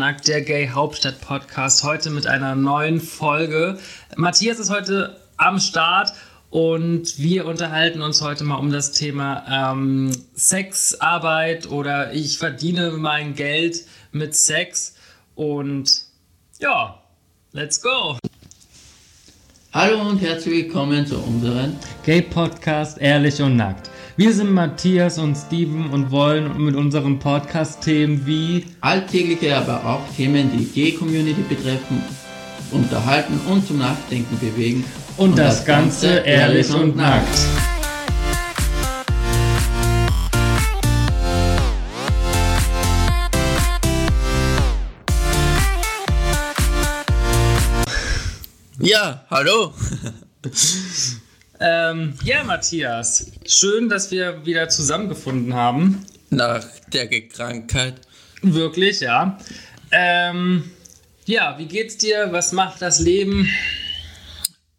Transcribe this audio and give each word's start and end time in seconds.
Halbnackt, 0.00 0.28
der 0.28 0.40
Gay 0.40 0.70
Hauptstadt 0.70 1.20
Podcast, 1.20 1.84
heute 1.84 2.08
mit 2.08 2.26
einer 2.26 2.54
neuen 2.54 3.02
Folge. 3.02 3.78
Matthias 4.16 4.58
ist 4.58 4.70
heute 4.70 5.20
am 5.36 5.60
Start 5.60 6.14
und 6.48 7.18
wir 7.18 7.44
unterhalten 7.44 8.00
uns 8.00 8.22
heute 8.22 8.44
mal 8.44 8.56
um 8.56 8.72
das 8.72 8.92
Thema 8.92 9.44
ähm, 9.46 10.10
Sexarbeit 10.32 11.68
oder 11.68 12.14
ich 12.14 12.38
verdiene 12.38 12.92
mein 12.92 13.34
Geld 13.34 13.84
mit 14.10 14.34
Sex 14.34 14.94
und 15.34 16.04
ja, 16.60 17.02
let's 17.52 17.82
go. 17.82 18.16
Hallo 19.74 20.00
und 20.00 20.18
herzlich 20.22 20.64
willkommen 20.64 21.06
zu 21.06 21.18
unserem 21.18 21.76
Gay 22.06 22.22
Podcast 22.22 22.96
Ehrlich 22.96 23.42
und 23.42 23.56
Nackt. 23.56 23.89
Wir 24.20 24.34
sind 24.34 24.52
Matthias 24.52 25.16
und 25.16 25.34
Steven 25.34 25.88
und 25.92 26.10
wollen 26.10 26.62
mit 26.62 26.76
unserem 26.76 27.18
Podcast 27.18 27.80
Themen 27.80 28.26
wie 28.26 28.66
alltägliche, 28.82 29.56
aber 29.56 29.82
auch 29.82 30.02
Themen, 30.14 30.50
die 30.54 30.66
Gay-Community 30.66 31.40
betreffen, 31.48 32.04
unterhalten 32.70 33.40
und 33.48 33.66
zum 33.66 33.78
Nachdenken 33.78 34.38
bewegen. 34.38 34.84
Und, 35.16 35.30
und 35.30 35.38
das, 35.38 35.56
das, 35.56 35.64
Ganze, 35.64 36.06
Ganze 36.16 36.28
ehrlich 36.28 36.68
und, 36.68 36.82
und 36.82 36.96
nackt. 36.96 37.38
Ja, 48.80 49.24
hallo. 49.30 49.72
Ähm, 51.62 52.14
ja, 52.24 52.42
Matthias, 52.42 53.32
schön, 53.44 53.90
dass 53.90 54.10
wir 54.10 54.46
wieder 54.46 54.70
zusammengefunden 54.70 55.52
haben. 55.52 56.06
Nach 56.30 56.64
der 56.90 57.08
Krankheit. 57.28 58.00
Wirklich, 58.40 59.00
ja. 59.00 59.38
Ähm, 59.90 60.70
ja, 61.26 61.58
wie 61.58 61.66
geht's 61.66 61.98
dir? 61.98 62.28
Was 62.30 62.52
macht 62.52 62.80
das 62.80 63.00
Leben? 63.00 63.46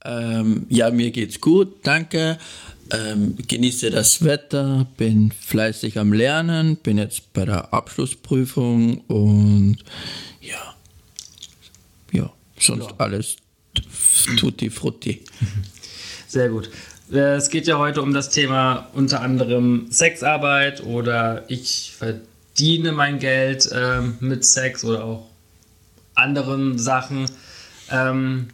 Ähm, 0.03 0.65
ja, 0.69 0.89
mir 0.89 1.11
geht's 1.11 1.39
gut, 1.39 1.85
danke. 1.85 2.39
Ähm, 2.91 3.37
genieße 3.47 3.91
das 3.91 4.23
Wetter, 4.23 4.87
bin 4.97 5.31
fleißig 5.31 5.99
am 5.99 6.13
Lernen, 6.13 6.77
bin 6.77 6.97
jetzt 6.97 7.31
bei 7.33 7.45
der 7.45 7.71
Abschlussprüfung 7.73 9.01
und 9.01 9.77
ja, 10.41 10.75
ja, 12.11 12.33
sonst 12.59 12.89
ja. 12.89 12.95
alles 12.97 13.35
tutti 14.35 14.71
frutti. 14.71 15.23
Sehr 16.31 16.47
gut. 16.47 16.69
Äh, 17.11 17.35
es 17.35 17.49
geht 17.49 17.67
ja 17.67 17.77
heute 17.77 18.01
um 18.01 18.13
das 18.13 18.29
Thema 18.29 18.87
unter 18.93 19.19
anderem 19.19 19.87
Sexarbeit 19.89 20.81
oder 20.81 21.43
ich 21.49 21.93
verdiene 21.97 22.93
mein 22.93 23.19
Geld 23.19 23.69
ähm, 23.75 24.15
mit 24.21 24.45
Sex 24.45 24.85
oder 24.85 25.03
auch 25.03 25.27
anderen 26.15 26.79
Sachen. 26.79 27.25
Ähm, 27.89 28.47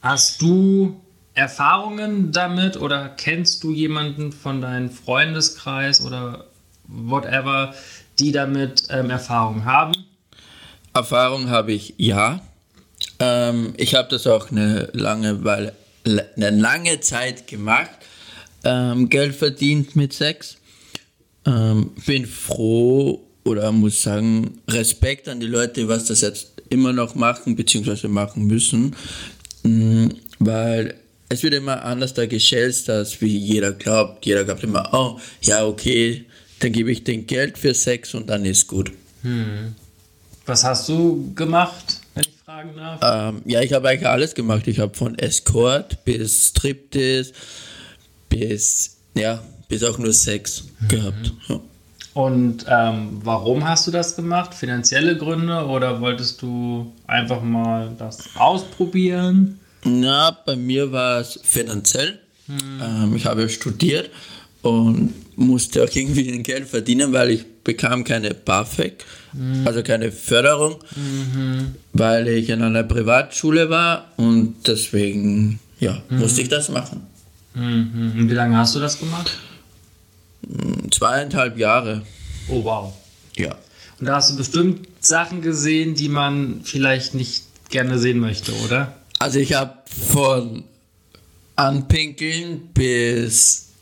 hast 0.00 0.40
du 0.40 1.02
Erfahrungen 1.34 2.32
damit 2.32 2.78
oder 2.78 3.10
kennst 3.10 3.62
du 3.62 3.72
jemanden 3.72 4.32
von 4.32 4.62
deinem 4.62 4.90
Freundeskreis 4.90 6.00
oder 6.00 6.46
whatever, 6.86 7.74
die 8.18 8.32
damit 8.32 8.84
ähm, 8.88 9.10
Erfahrung 9.10 9.66
haben? 9.66 9.92
Erfahrung 10.94 11.50
habe 11.50 11.72
ich 11.72 11.92
ja. 11.98 12.40
Ähm, 13.18 13.74
ich 13.76 13.94
habe 13.94 14.08
das 14.08 14.26
auch 14.26 14.50
eine 14.50 14.88
lange 14.94 15.44
Weile 15.44 15.74
eine 16.08 16.50
lange 16.50 17.00
Zeit 17.00 17.46
gemacht, 17.46 17.90
ähm, 18.64 19.08
Geld 19.08 19.34
verdient 19.34 19.96
mit 19.96 20.12
Sex. 20.12 20.56
Ähm, 21.46 21.92
bin 22.06 22.26
froh 22.26 23.22
oder 23.44 23.72
muss 23.72 24.02
sagen, 24.02 24.60
Respekt 24.68 25.28
an 25.28 25.40
die 25.40 25.46
Leute, 25.46 25.88
was 25.88 26.06
das 26.06 26.20
jetzt 26.20 26.62
immer 26.68 26.92
noch 26.92 27.14
machen 27.14 27.56
bzw. 27.56 28.08
machen 28.08 28.46
müssen, 28.46 28.94
mhm, 29.62 30.14
weil 30.38 30.94
es 31.28 31.42
wird 31.42 31.54
immer 31.54 31.84
anders 31.84 32.14
da 32.14 32.26
geschätzt, 32.26 32.88
als 32.90 33.20
wie 33.20 33.36
jeder 33.36 33.72
glaubt. 33.72 34.24
Jeder 34.24 34.44
glaubt 34.44 34.64
immer, 34.64 34.88
oh, 34.92 35.20
ja, 35.42 35.66
okay, 35.66 36.24
dann 36.60 36.72
gebe 36.72 36.90
ich 36.90 37.04
den 37.04 37.26
Geld 37.26 37.58
für 37.58 37.74
Sex 37.74 38.14
und 38.14 38.28
dann 38.28 38.44
ist 38.44 38.66
gut. 38.66 38.90
Hm. 39.22 39.74
Was 40.46 40.64
hast 40.64 40.88
du 40.88 41.32
gemacht? 41.34 41.97
Fragen 42.44 42.76
darf? 42.76 43.00
Ähm, 43.02 43.42
ja, 43.44 43.60
ich 43.60 43.72
habe 43.72 43.88
eigentlich 43.88 44.08
alles 44.08 44.34
gemacht. 44.34 44.66
Ich 44.66 44.78
habe 44.78 44.94
von 44.94 45.18
Escort 45.18 46.04
bis 46.04 46.48
Striptease 46.48 47.32
bis, 48.28 48.96
ja, 49.14 49.42
bis 49.68 49.82
auch 49.84 49.98
nur 49.98 50.12
Sex 50.12 50.64
mhm. 50.80 50.88
gehabt. 50.88 51.32
Ja. 51.48 51.60
Und 52.14 52.64
ähm, 52.68 53.20
warum 53.22 53.66
hast 53.68 53.86
du 53.86 53.90
das 53.90 54.16
gemacht? 54.16 54.52
Finanzielle 54.54 55.16
Gründe 55.16 55.64
oder 55.66 56.00
wolltest 56.00 56.42
du 56.42 56.92
einfach 57.06 57.42
mal 57.42 57.94
das 57.96 58.30
ausprobieren? 58.34 59.60
Na, 59.84 60.36
bei 60.44 60.56
mir 60.56 60.90
war 60.90 61.20
es 61.20 61.38
finanziell. 61.42 62.18
Hm. 62.46 62.58
Ähm, 62.82 63.16
ich 63.16 63.24
habe 63.26 63.48
studiert 63.48 64.10
und 64.62 65.14
musste 65.36 65.84
auch 65.84 65.94
irgendwie 65.94 66.32
ein 66.32 66.42
Geld 66.42 66.66
verdienen, 66.66 67.12
weil 67.12 67.30
ich 67.30 67.44
bekam 67.68 68.02
keine 68.02 68.32
BAföG, 68.32 69.04
mhm. 69.34 69.66
also 69.66 69.82
keine 69.82 70.10
Förderung, 70.10 70.76
mhm. 70.96 71.74
weil 71.92 72.26
ich 72.26 72.48
in 72.48 72.62
einer 72.62 72.82
Privatschule 72.82 73.68
war 73.68 74.10
und 74.16 74.66
deswegen 74.66 75.60
ja, 75.78 76.02
mhm. 76.08 76.20
musste 76.20 76.40
ich 76.40 76.48
das 76.48 76.70
machen. 76.70 77.06
Mhm. 77.52 78.14
Und 78.16 78.30
wie 78.30 78.34
lange 78.34 78.56
hast 78.56 78.74
du 78.74 78.80
das 78.80 78.98
gemacht? 78.98 79.36
Hm, 80.46 80.90
zweieinhalb 80.90 81.58
Jahre. 81.58 82.00
Oh 82.48 82.64
wow. 82.64 82.94
Ja. 83.36 83.54
Und 84.00 84.06
da 84.06 84.16
hast 84.16 84.30
du 84.30 84.36
bestimmt 84.36 84.88
Sachen 85.00 85.42
gesehen, 85.42 85.94
die 85.94 86.08
man 86.08 86.62
vielleicht 86.64 87.14
nicht 87.14 87.44
gerne 87.68 87.98
sehen 87.98 88.18
möchte, 88.18 88.54
oder? 88.64 88.94
Also 89.18 89.40
ich 89.40 89.52
habe 89.52 89.74
von 89.86 90.64
Anpinkeln 91.54 92.70
bis 92.72 93.72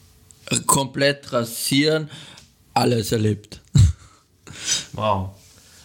komplett 0.67 1.33
rasieren, 1.33 2.11
alles 2.75 3.13
erlebt. 3.13 3.61
Wow. 4.93 5.31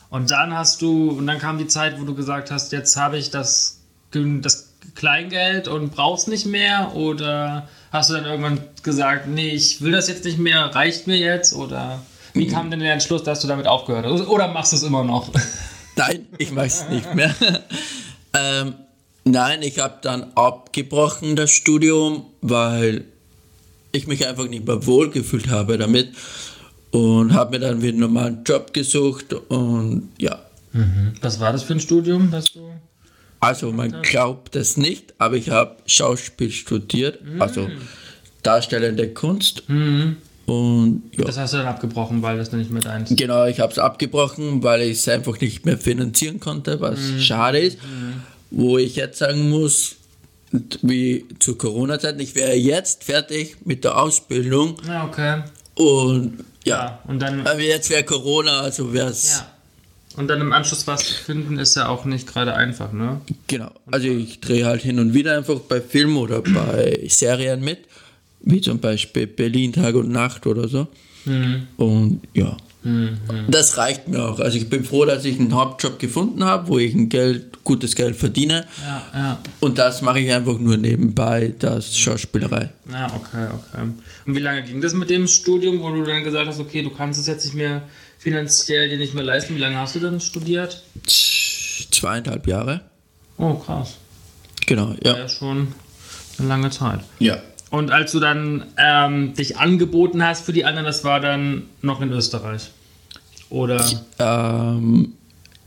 Und 0.10 0.32
dann 0.32 0.56
hast 0.56 0.82
du, 0.82 1.12
und 1.12 1.28
dann 1.28 1.40
kam 1.40 1.58
die 1.58 1.68
Zeit, 1.68 2.00
wo 2.00 2.04
du 2.04 2.14
gesagt 2.14 2.52
hast, 2.52 2.72
jetzt 2.72 2.98
habe 2.98 3.18
ich 3.18 3.32
das, 3.32 3.80
das 4.12 4.72
Kleingeld 4.96 5.68
und 5.68 5.92
brauchst 5.92 6.28
nicht 6.28 6.46
mehr? 6.46 6.94
Oder 6.96 7.70
hast 7.92 8.10
du 8.10 8.16
dann 8.16 8.26
irgendwann 8.26 8.60
gesagt, 8.84 9.28
nee, 9.28 9.50
ich 9.50 9.82
will 9.82 9.92
das 9.92 10.08
jetzt 10.08 10.26
nicht 10.26 10.38
mehr, 10.38 10.66
reicht 10.76 11.08
mir 11.08 11.18
jetzt? 11.18 11.54
Oder 11.54 12.02
wie 12.34 12.48
kam 12.48 12.70
denn 12.72 12.80
der 12.80 12.94
Entschluss, 12.94 13.24
dass 13.24 13.42
du 13.42 13.48
damit 13.48 13.68
aufgehört 13.68 14.06
hast? 14.06 14.28
Oder 14.28 14.48
machst 14.48 14.74
du 14.74 14.78
es 14.78 14.84
immer 14.84 15.04
noch? 15.04 15.30
Nein, 15.96 16.28
ich 16.38 16.52
mache 16.52 16.68
es 16.68 16.88
nicht 16.90 17.14
mehr. 17.16 17.36
ähm, 18.34 18.76
nein, 19.26 19.62
ich 19.62 19.80
habe 19.80 19.96
dann 20.02 20.32
abgebrochen 20.36 21.36
das 21.36 21.52
Studium, 21.52 22.26
weil 22.42 23.04
ich 23.92 24.08
mich 24.08 24.26
einfach 24.26 24.48
nicht 24.48 24.66
mehr 24.66 24.86
wohlgefühlt 24.86 25.50
habe 25.50 25.78
damit 25.78 26.14
und 26.92 27.34
habe 27.34 27.52
mir 27.52 27.60
dann 27.60 27.82
wieder 27.82 27.90
einen 27.90 28.00
normalen 28.00 28.44
Job 28.46 28.74
gesucht 28.74 29.34
und 29.34 30.10
ja. 30.18 30.40
Mhm. 30.74 31.14
Was 31.22 31.40
war 31.40 31.52
das 31.52 31.64
für 31.64 31.74
ein 31.74 31.80
Studium, 31.80 32.32
das 32.32 32.46
du? 32.46 32.70
Also 33.40 33.72
man 33.72 34.02
glaubt 34.04 34.56
es 34.56 34.78
nicht, 34.78 35.14
aber 35.18 35.36
ich 35.36 35.50
habe 35.50 35.78
Schauspiel 35.86 36.52
studiert, 36.52 37.24
mhm. 37.24 37.42
also 37.42 37.68
darstellende 38.44 39.10
Kunst. 39.10 39.64
Mhm. 39.68 40.18
Und, 40.46 41.04
ja. 41.18 41.26
Das 41.26 41.38
hast 41.38 41.54
du 41.54 41.58
dann 41.58 41.68
abgebrochen, 41.68 42.22
weil 42.22 42.38
das 42.38 42.52
nicht 42.52 42.72
mehr 42.72 42.82
deins 42.82 43.14
Genau, 43.16 43.46
ich 43.46 43.60
habe 43.60 43.72
es 43.72 43.80
abgebrochen, 43.80 44.64
weil 44.64 44.82
ich 44.82 44.98
es 44.98 45.08
einfach 45.08 45.40
nicht 45.40 45.66
mehr 45.66 45.78
finanzieren 45.78 46.40
konnte, 46.40 46.82
was 46.82 47.00
mhm. 47.00 47.20
schade 47.20 47.60
ist. 47.60 47.78
Mhm. 47.78 48.22
Wo 48.52 48.78
ich 48.78 48.98
jetzt 48.98 49.20
sagen 49.20 49.50
muss, 49.50 49.96
wie 50.82 51.26
zu 51.40 51.56
Corona-Zeiten. 51.56 52.20
Ich 52.20 52.36
wäre 52.36 52.54
jetzt 52.54 53.06
fertig 53.06 53.58
mit 53.64 53.86
der 53.86 53.98
Ausbildung. 53.98 54.76
Ja, 54.86 55.06
okay. 55.06 55.44
Und 55.76 56.44
ja, 56.66 56.78
ja 56.78 57.00
und 57.08 57.20
dann. 57.20 57.46
Aber 57.46 57.60
jetzt 57.60 57.90
wäre 57.90 58.04
Corona, 58.04 58.62
also 58.62 58.94
wäre 58.94 59.10
es. 59.10 59.40
Ja. 59.40 59.52
Und 60.18 60.28
dann 60.28 60.42
im 60.42 60.52
Anschluss 60.52 60.88
was 60.88 61.06
zu 61.06 61.14
finden, 61.14 61.58
ist 61.58 61.76
ja 61.76 61.88
auch 61.88 62.04
nicht 62.04 62.28
gerade 62.28 62.54
einfach, 62.54 62.92
ne? 62.92 63.22
Genau. 63.48 63.72
Also 63.90 64.08
ich 64.08 64.42
drehe 64.42 64.66
halt 64.66 64.82
hin 64.82 65.00
und 65.00 65.14
wieder 65.14 65.38
einfach 65.38 65.60
bei 65.60 65.80
Filmen 65.80 66.18
oder 66.18 66.42
bei 66.42 67.00
Serien 67.08 67.62
mit, 67.62 67.80
wie 68.42 68.60
zum 68.60 68.80
Beispiel 68.80 69.28
Berlin 69.28 69.72
Tag 69.72 69.96
und 69.96 70.10
Nacht 70.10 70.46
oder 70.48 70.68
so. 70.68 70.88
Mhm. 71.24 71.68
Und 71.78 72.22
ja. 72.34 72.58
Mhm. 72.84 73.20
Das 73.50 73.78
reicht 73.78 74.08
mir 74.08 74.24
auch. 74.24 74.40
Also 74.40 74.58
ich 74.58 74.70
bin 74.70 74.84
froh, 74.84 75.06
dass 75.06 75.24
ich 75.26 75.40
einen 75.40 75.54
Hauptjob 75.54 76.00
gefunden 76.00 76.44
habe, 76.44 76.68
wo 76.68 76.80
ich 76.80 76.94
ein 76.94 77.10
Geld, 77.10 77.64
gutes 77.64 77.96
Geld 77.96 78.16
verdiene. 78.16 78.66
Ja, 78.84 79.04
ja. 79.14 79.40
Und 79.60 79.78
das 79.78 80.02
mache 80.02 80.20
ich 80.20 80.32
einfach 80.32 80.58
nur 80.58 80.78
nebenbei, 80.78 81.54
das 81.60 81.96
Schauspielerei. 81.96 82.70
Ja, 82.92 83.06
okay, 83.08 83.48
okay. 83.54 83.92
Und 84.26 84.36
wie 84.36 84.40
lange 84.40 84.64
ging 84.64 84.82
das 84.82 84.94
mit 84.94 85.10
dem 85.10 85.28
Studium, 85.28 85.82
wo 85.82 85.92
du 85.92 86.04
dann 86.04 86.24
gesagt 86.24 86.48
hast, 86.48 86.60
okay, 86.60 86.82
du 86.82 86.90
kannst 86.90 87.20
es 87.20 87.28
jetzt 87.28 87.46
nicht 87.46 87.56
mehr 87.56 87.84
finanziell 88.18 88.90
dir 88.90 88.98
nicht 88.98 89.14
mehr 89.14 89.24
leisten? 89.24 89.56
Wie 89.56 89.60
lange 89.60 89.78
hast 89.78 89.96
du 89.96 90.00
dann 90.00 90.20
studiert? 90.20 90.84
Zweieinhalb 91.92 92.48
Jahre. 92.48 92.82
Oh, 93.38 93.54
krass. 93.56 93.96
Genau, 94.66 94.96
ja. 95.04 95.18
Ja, 95.18 95.28
schon 95.28 95.68
eine 96.38 96.48
lange 96.48 96.70
Zeit. 96.70 97.02
Ja. 97.20 97.38
Und 97.72 97.90
als 97.92 98.12
du 98.12 98.20
dann 98.20 98.66
ähm, 98.78 99.34
dich 99.34 99.58
angeboten 99.58 100.24
hast 100.24 100.46
für 100.46 100.54
die 100.54 100.66
anderen, 100.66 100.86
das 100.86 101.04
war 101.04 101.20
dann 101.20 101.64
noch 101.82 102.02
in 102.02 102.12
Österreich? 102.12 102.70
Oder? 103.50 103.84
Ähm, 104.20 105.14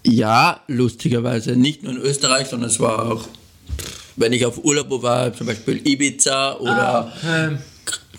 Ja, 0.06 0.60
lustigerweise. 0.68 1.56
Nicht 1.56 1.82
nur 1.82 1.92
in 1.92 1.98
Österreich, 1.98 2.48
sondern 2.48 2.68
es 2.68 2.78
war 2.78 3.10
auch, 3.10 3.26
wenn 4.16 4.32
ich 4.34 4.44
auf 4.44 4.62
Urlaub 4.64 5.02
war, 5.02 5.32
zum 5.32 5.46
Beispiel 5.46 5.80
Ibiza 5.86 6.56
oder 6.58 7.12
Ah, 7.12 7.12
ähm, 7.26 7.58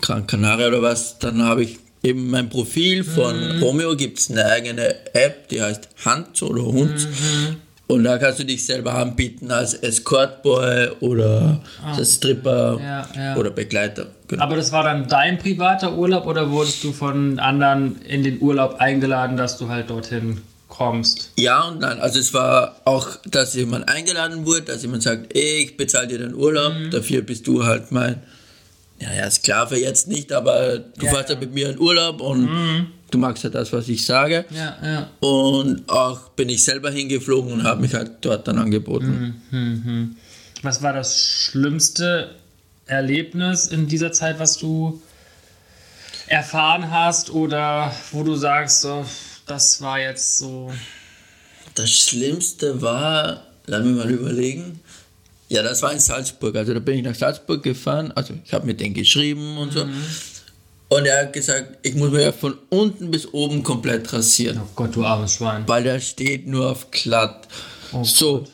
Gran 0.00 0.26
Canaria 0.26 0.66
oder 0.68 0.82
was, 0.82 1.18
dann 1.20 1.42
habe 1.44 1.62
ich 1.62 1.78
eben 2.02 2.28
mein 2.28 2.48
Profil 2.48 3.04
von 3.04 3.60
Romeo, 3.60 3.96
gibt 3.96 4.18
es 4.18 4.30
eine 4.30 4.46
eigene 4.46 5.14
App, 5.14 5.48
die 5.48 5.62
heißt 5.62 5.88
Hans 6.04 6.42
oder 6.42 6.62
Hund. 6.64 7.08
Und 7.88 8.02
da 8.02 8.18
kannst 8.18 8.40
du 8.40 8.44
dich 8.44 8.66
selber 8.66 8.94
anbieten 8.94 9.50
als 9.52 9.74
Escortboy 9.74 10.88
oder 11.00 11.60
als 11.84 12.14
Stripper 12.16 12.80
Ja, 12.82 13.08
ja. 13.16 13.36
oder 13.36 13.50
Begleiter. 13.50 14.06
Genau. 14.28 14.42
aber 14.42 14.56
das 14.56 14.72
war 14.72 14.82
dann 14.82 15.06
dein 15.06 15.38
privater 15.38 15.96
Urlaub 15.96 16.26
oder 16.26 16.50
wurdest 16.50 16.82
du 16.82 16.92
von 16.92 17.38
anderen 17.38 18.02
in 18.02 18.24
den 18.24 18.40
Urlaub 18.42 18.74
eingeladen, 18.80 19.36
dass 19.36 19.56
du 19.56 19.68
halt 19.68 19.88
dorthin 19.90 20.42
kommst? 20.68 21.30
Ja 21.36 21.62
und 21.68 21.78
nein. 21.78 22.00
Also 22.00 22.18
es 22.18 22.34
war 22.34 22.74
auch, 22.84 23.06
dass 23.24 23.54
jemand 23.54 23.88
eingeladen 23.88 24.44
wurde, 24.46 24.62
dass 24.62 24.82
jemand 24.82 25.04
sagt, 25.04 25.36
ich 25.36 25.76
bezahle 25.76 26.08
dir 26.08 26.18
den 26.18 26.34
Urlaub, 26.34 26.72
Mhm. 26.74 26.90
dafür 26.90 27.22
bist 27.22 27.46
du 27.46 27.64
halt 27.64 27.92
mein, 27.92 28.20
ja, 28.98 29.12
ja, 29.16 29.30
Sklave 29.30 29.76
jetzt 29.78 30.08
nicht, 30.08 30.32
aber 30.32 30.78
du 30.78 31.06
Ja, 31.06 31.12
fährst 31.12 31.28
ja. 31.28 31.36
halt 31.36 31.40
mit 31.40 31.54
mir 31.54 31.70
in 31.70 31.78
Urlaub 31.78 32.20
und 32.20 32.48
du 33.10 33.18
magst 33.18 33.44
ja 33.44 33.50
das, 33.50 33.72
was 33.72 33.88
ich 33.88 34.04
sage. 34.04 34.44
Ja, 34.50 34.76
ja. 34.82 35.10
Und 35.20 35.88
auch 35.88 36.30
bin 36.30 36.48
ich 36.48 36.64
selber 36.64 36.90
hingeflogen 36.90 37.52
und 37.52 37.62
habe 37.64 37.80
mich 37.80 37.94
halt 37.94 38.12
dort 38.20 38.46
dann 38.48 38.58
angeboten. 38.58 39.40
Mhm. 39.50 40.16
Was 40.62 40.82
war 40.82 40.92
das 40.92 41.20
schlimmste 41.20 42.34
Erlebnis 42.86 43.66
in 43.66 43.86
dieser 43.86 44.12
Zeit, 44.12 44.38
was 44.38 44.58
du 44.58 45.00
erfahren 46.28 46.90
hast 46.90 47.30
oder 47.30 47.92
wo 48.12 48.22
du 48.22 48.34
sagst, 48.34 48.86
das 49.46 49.80
war 49.80 50.00
jetzt 50.00 50.38
so. 50.38 50.72
Das 51.74 51.90
Schlimmste 51.90 52.80
war, 52.80 53.42
lass 53.66 53.84
mich 53.84 53.96
mal 53.96 54.10
überlegen, 54.10 54.80
ja, 55.48 55.62
das 55.62 55.82
war 55.82 55.92
in 55.92 56.00
Salzburg. 56.00 56.56
Also 56.56 56.74
da 56.74 56.80
bin 56.80 56.96
ich 56.96 57.04
nach 57.04 57.14
Salzburg 57.14 57.62
gefahren, 57.62 58.12
also 58.12 58.34
ich 58.44 58.52
habe 58.52 58.66
mit 58.66 58.80
denen 58.80 58.94
geschrieben 58.94 59.58
und 59.58 59.72
so. 59.72 59.86
Und 60.88 61.04
er 61.06 61.22
hat 61.22 61.32
gesagt, 61.32 61.78
ich 61.82 61.94
muss 61.96 62.10
mir 62.12 62.22
ja. 62.22 62.32
von 62.32 62.56
unten 62.68 63.10
bis 63.10 63.26
oben 63.32 63.62
komplett 63.64 64.12
rasieren, 64.12 64.60
Oh 64.62 64.68
Gott, 64.76 64.94
du 64.94 65.04
armes 65.04 65.32
Schwein. 65.34 65.64
weil 65.66 65.82
der 65.82 65.98
steht 66.00 66.46
nur 66.46 66.70
auf 66.70 66.90
glatt. 66.92 67.48
so, 68.04 68.44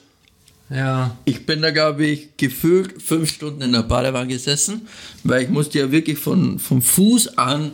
Ja. 0.71 1.15
ich 1.27 1.45
bin 1.45 1.61
da, 1.61 1.71
glaube 1.71 2.07
ich, 2.07 2.37
gefühlt 2.39 3.03
fünf 3.03 3.31
Stunden 3.35 3.61
in 3.61 3.73
der 3.73 3.83
Badewanne 3.83 4.29
gesessen, 4.29 4.89
weil 5.25 5.43
ich 5.43 5.51
musste 5.51 5.79
ja 5.81 5.91
wirklich 5.91 6.19
von, 6.19 6.59
vom 6.59 6.81
Fuß 6.81 7.37
an 7.37 7.73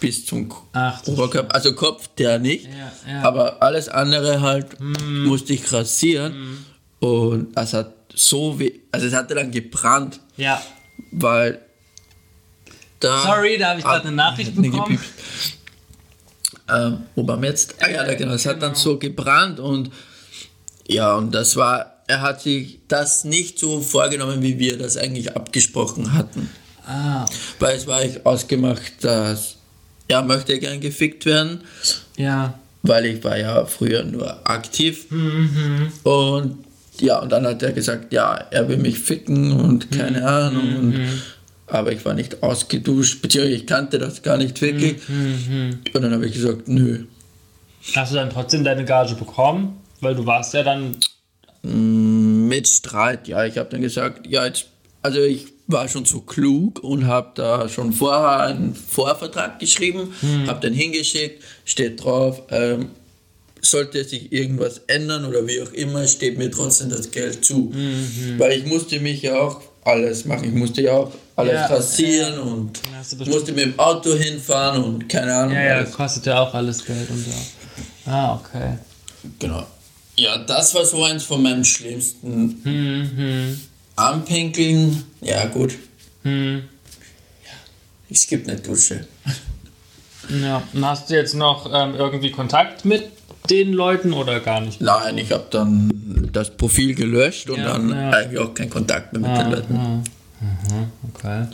bis 0.00 0.26
zum 0.26 0.52
Ach, 0.74 1.04
Oberkörper, 1.06 1.54
also 1.54 1.72
Kopf, 1.74 2.08
der 2.18 2.38
nicht, 2.38 2.66
Ja, 2.66 2.92
ja. 3.12 3.22
aber 3.22 3.62
alles 3.62 3.88
andere 3.88 4.42
halt 4.42 4.66
musste 4.80 5.54
ich 5.54 5.72
rasieren. 5.72 6.58
Und 7.00 7.56
es 7.56 7.72
hat 7.72 7.94
so 8.14 8.58
weh, 8.58 8.72
also 8.92 9.06
es 9.06 9.14
hatte 9.14 9.34
dann 9.34 9.50
gebrannt, 9.50 10.20
Ja. 10.36 10.60
weil 11.10 11.60
da... 13.00 13.22
Sorry, 13.22 13.58
da 13.58 13.70
habe 13.70 13.80
ich 13.80 13.84
gerade 13.84 14.08
eine 14.08 14.16
Nachricht 14.16 14.54
bekommen. 14.54 14.98
Ähm, 16.70 16.98
wo 17.14 17.26
waren 17.26 17.40
wir 17.40 17.48
jetzt? 17.48 17.76
Ah 17.80 17.88
ja, 17.88 18.04
da 18.04 18.14
genau, 18.14 18.34
es 18.34 18.44
hat 18.44 18.60
dann 18.60 18.74
so 18.74 18.98
gebrannt 18.98 19.58
und 19.58 19.90
ja, 20.86 21.14
und 21.14 21.34
das 21.34 21.56
war, 21.56 22.02
er 22.06 22.20
hat 22.20 22.42
sich 22.42 22.80
das 22.88 23.24
nicht 23.24 23.58
so 23.58 23.80
vorgenommen, 23.80 24.42
wie 24.42 24.58
wir 24.58 24.78
das 24.78 24.96
eigentlich 24.96 25.34
abgesprochen 25.34 26.14
hatten. 26.14 26.50
Ah, 26.86 27.26
Weil 27.58 27.76
es 27.76 27.86
war 27.86 28.02
ich 28.02 28.24
ausgemacht, 28.24 28.92
dass 29.02 29.56
er 30.08 30.22
möchte 30.22 30.58
gern 30.58 30.80
gefickt 30.80 31.26
werden, 31.26 31.60
ja. 32.16 32.58
weil 32.82 33.04
ich 33.04 33.22
war 33.22 33.36
ja 33.36 33.66
früher 33.66 34.04
nur 34.04 34.48
aktiv. 34.48 35.06
Und 36.02 36.64
ja, 37.00 37.18
und 37.18 37.30
dann 37.30 37.46
hat 37.46 37.62
er 37.62 37.72
gesagt, 37.72 38.12
ja, 38.12 38.34
er 38.50 38.68
will 38.68 38.78
mich 38.78 38.98
ficken 38.98 39.52
und 39.52 39.90
keine 39.90 40.26
Ahnung. 40.26 40.76
Und, 40.76 41.22
aber 41.68 41.92
ich 41.92 42.04
war 42.04 42.14
nicht 42.14 42.42
ausgeduscht, 42.42 43.22
beziehungsweise 43.22 43.56
ich 43.56 43.66
kannte 43.66 43.98
das 43.98 44.22
gar 44.22 44.36
nicht 44.36 44.60
wirklich. 44.60 44.96
Und 45.94 46.02
dann 46.02 46.12
habe 46.12 46.26
ich 46.26 46.32
gesagt, 46.32 46.68
nö. 46.68 47.04
Hast 47.94 48.12
du 48.12 48.16
dann 48.16 48.30
trotzdem 48.30 48.64
deine 48.64 48.84
Gage 48.84 49.14
bekommen? 49.14 49.80
Weil 50.00 50.14
du 50.14 50.26
warst 50.26 50.54
ja 50.54 50.62
dann. 50.62 50.96
Mit 51.62 52.68
Streit, 52.68 53.26
ja, 53.26 53.44
ich 53.44 53.58
habe 53.58 53.68
dann 53.68 53.82
gesagt, 53.82 54.26
ja, 54.26 54.46
jetzt, 54.46 54.66
also 55.02 55.20
ich 55.20 55.46
war 55.66 55.88
schon 55.88 56.04
so 56.04 56.20
klug 56.20 56.82
und 56.82 57.06
habe 57.06 57.32
da 57.34 57.68
schon 57.68 57.92
vorher 57.92 58.40
einen 58.40 58.74
Vorvertrag 58.74 59.58
geschrieben, 59.58 60.14
habe 60.46 60.60
den 60.60 60.72
hingeschickt, 60.72 61.42
steht 61.64 62.02
drauf, 62.02 62.42
ähm, 62.50 62.90
sollte 63.60 64.04
sich 64.04 64.32
irgendwas 64.32 64.82
ändern 64.86 65.24
oder 65.24 65.46
wie 65.46 65.60
auch 65.60 65.72
immer, 65.72 66.06
steht 66.06 66.38
mir 66.38 66.50
trotzdem 66.50 66.90
das 66.90 67.10
Geld 67.10 67.44
zu. 67.44 67.74
Weil 68.38 68.58
ich 68.58 68.66
musste 68.66 69.00
mich 69.00 69.22
ja 69.22 69.38
auch 69.38 69.60
alles 69.84 70.24
machen, 70.24 70.44
ich 70.44 70.54
musste 70.54 70.80
ja 70.82 70.92
auch 70.92 71.12
alles 71.38 71.52
Ja, 71.54 71.66
rasieren 71.66 72.38
und 72.40 72.80
musste 73.26 73.52
mit 73.52 73.64
dem 73.64 73.78
Auto 73.78 74.14
hinfahren 74.14 74.82
und 74.82 75.08
keine 75.08 75.34
Ahnung. 75.34 75.54
Ja, 75.54 75.62
ja, 75.62 75.74
alles. 75.76 75.92
kostet 75.92 76.26
ja 76.26 76.40
auch 76.40 76.52
alles 76.52 76.84
Geld 76.84 77.08
und 77.10 77.24
so. 77.24 78.10
Ah, 78.10 78.34
okay. 78.34 78.78
Genau. 79.38 79.66
Ja, 80.16 80.36
das 80.38 80.74
war 80.74 80.84
so 80.84 81.04
eins 81.04 81.24
von 81.24 81.42
meinen 81.42 81.64
schlimmsten 81.64 82.60
Mhm. 82.64 83.60
Anpinkeln. 83.96 85.04
Ja, 85.20 85.46
gut. 85.46 85.74
Hm. 86.22 86.62
Ich 88.08 88.20
skippe 88.20 88.50
eine 88.50 88.60
Dusche. 88.60 89.06
Ja. 90.42 90.62
Und 90.72 90.84
hast 90.84 91.10
du 91.10 91.14
jetzt 91.14 91.34
noch 91.34 91.70
ähm, 91.72 91.94
irgendwie 91.94 92.30
Kontakt 92.30 92.84
mit 92.84 93.04
den 93.50 93.72
Leuten 93.72 94.12
oder 94.12 94.40
gar 94.40 94.60
nicht? 94.60 94.80
Nein, 94.80 95.18
ich 95.18 95.32
habe 95.32 95.46
dann 95.50 95.90
das 96.32 96.56
Profil 96.56 96.94
gelöscht 96.94 97.48
und 97.50 97.58
Ja, 97.60 97.72
dann 97.72 97.90
ja. 97.90 98.10
eigentlich 98.10 98.38
auch 98.38 98.54
keinen 98.54 98.70
Kontakt 98.70 99.12
mehr 99.12 99.20
mit 99.22 99.40
den 99.40 99.50
Leuten. 99.52 100.04
Mhm, 100.40 100.92
okay. 101.14 101.46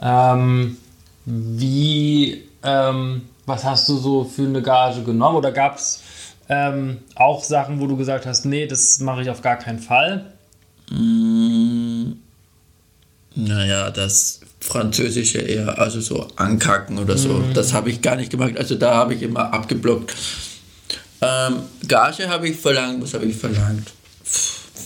Ähm, 0.00 0.76
wie, 1.24 2.44
ähm, 2.62 3.22
was 3.46 3.64
hast 3.64 3.88
du 3.88 3.96
so 3.96 4.24
für 4.24 4.42
eine 4.42 4.62
Gage 4.62 5.02
genommen? 5.02 5.36
Oder 5.36 5.52
gab 5.52 5.76
es 5.78 6.02
ähm, 6.48 6.98
auch 7.16 7.42
Sachen, 7.42 7.80
wo 7.80 7.86
du 7.86 7.96
gesagt 7.96 8.26
hast, 8.26 8.44
nee, 8.44 8.66
das 8.66 9.00
mache 9.00 9.22
ich 9.22 9.30
auf 9.30 9.42
gar 9.42 9.56
keinen 9.56 9.78
Fall? 9.80 10.26
Naja, 13.34 13.90
das 13.90 14.40
Französische 14.60 15.38
eher, 15.38 15.78
also 15.78 16.00
so 16.00 16.28
ankacken 16.36 16.98
oder 16.98 17.16
so, 17.18 17.34
Mhm. 17.34 17.54
das 17.54 17.72
habe 17.72 17.90
ich 17.90 18.02
gar 18.02 18.16
nicht 18.16 18.30
gemacht. 18.30 18.56
Also 18.56 18.76
da 18.76 18.94
habe 18.94 19.14
ich 19.14 19.22
immer 19.22 19.52
abgeblockt. 19.52 20.14
Ähm, 21.20 21.56
Gage 21.88 22.28
habe 22.28 22.48
ich 22.48 22.56
verlangt, 22.56 23.02
was 23.02 23.14
habe 23.14 23.26
ich 23.26 23.36
verlangt? 23.36 23.92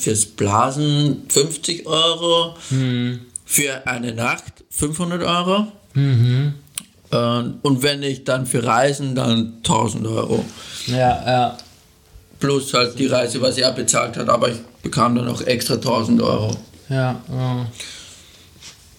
Fürs 0.00 0.24
Blasen 0.26 1.24
50 1.28 1.86
Euro, 1.86 2.54
Mhm. 2.70 3.20
für 3.44 3.86
eine 3.86 4.12
Nacht 4.14 4.44
500 4.70 5.22
Euro. 5.22 5.66
Ähm, 5.94 6.54
und 7.62 7.82
wenn 7.82 8.02
ich 8.02 8.24
dann 8.24 8.46
für 8.46 8.64
Reisen, 8.64 9.14
dann 9.14 9.54
1000 9.62 10.06
Euro. 10.06 10.44
Ja, 10.86 10.96
ja. 11.26 11.58
Plus 12.38 12.72
halt 12.72 12.98
die 12.98 13.06
Reise, 13.06 13.40
was 13.42 13.58
er 13.58 13.72
bezahlt 13.72 14.16
hat, 14.16 14.28
aber 14.28 14.48
ich 14.48 14.56
bekam 14.82 15.14
dann 15.16 15.26
noch 15.26 15.42
extra 15.42 15.74
1000 15.74 16.22
Euro. 16.22 16.56
Ja, 16.88 17.20
ja. 17.30 17.66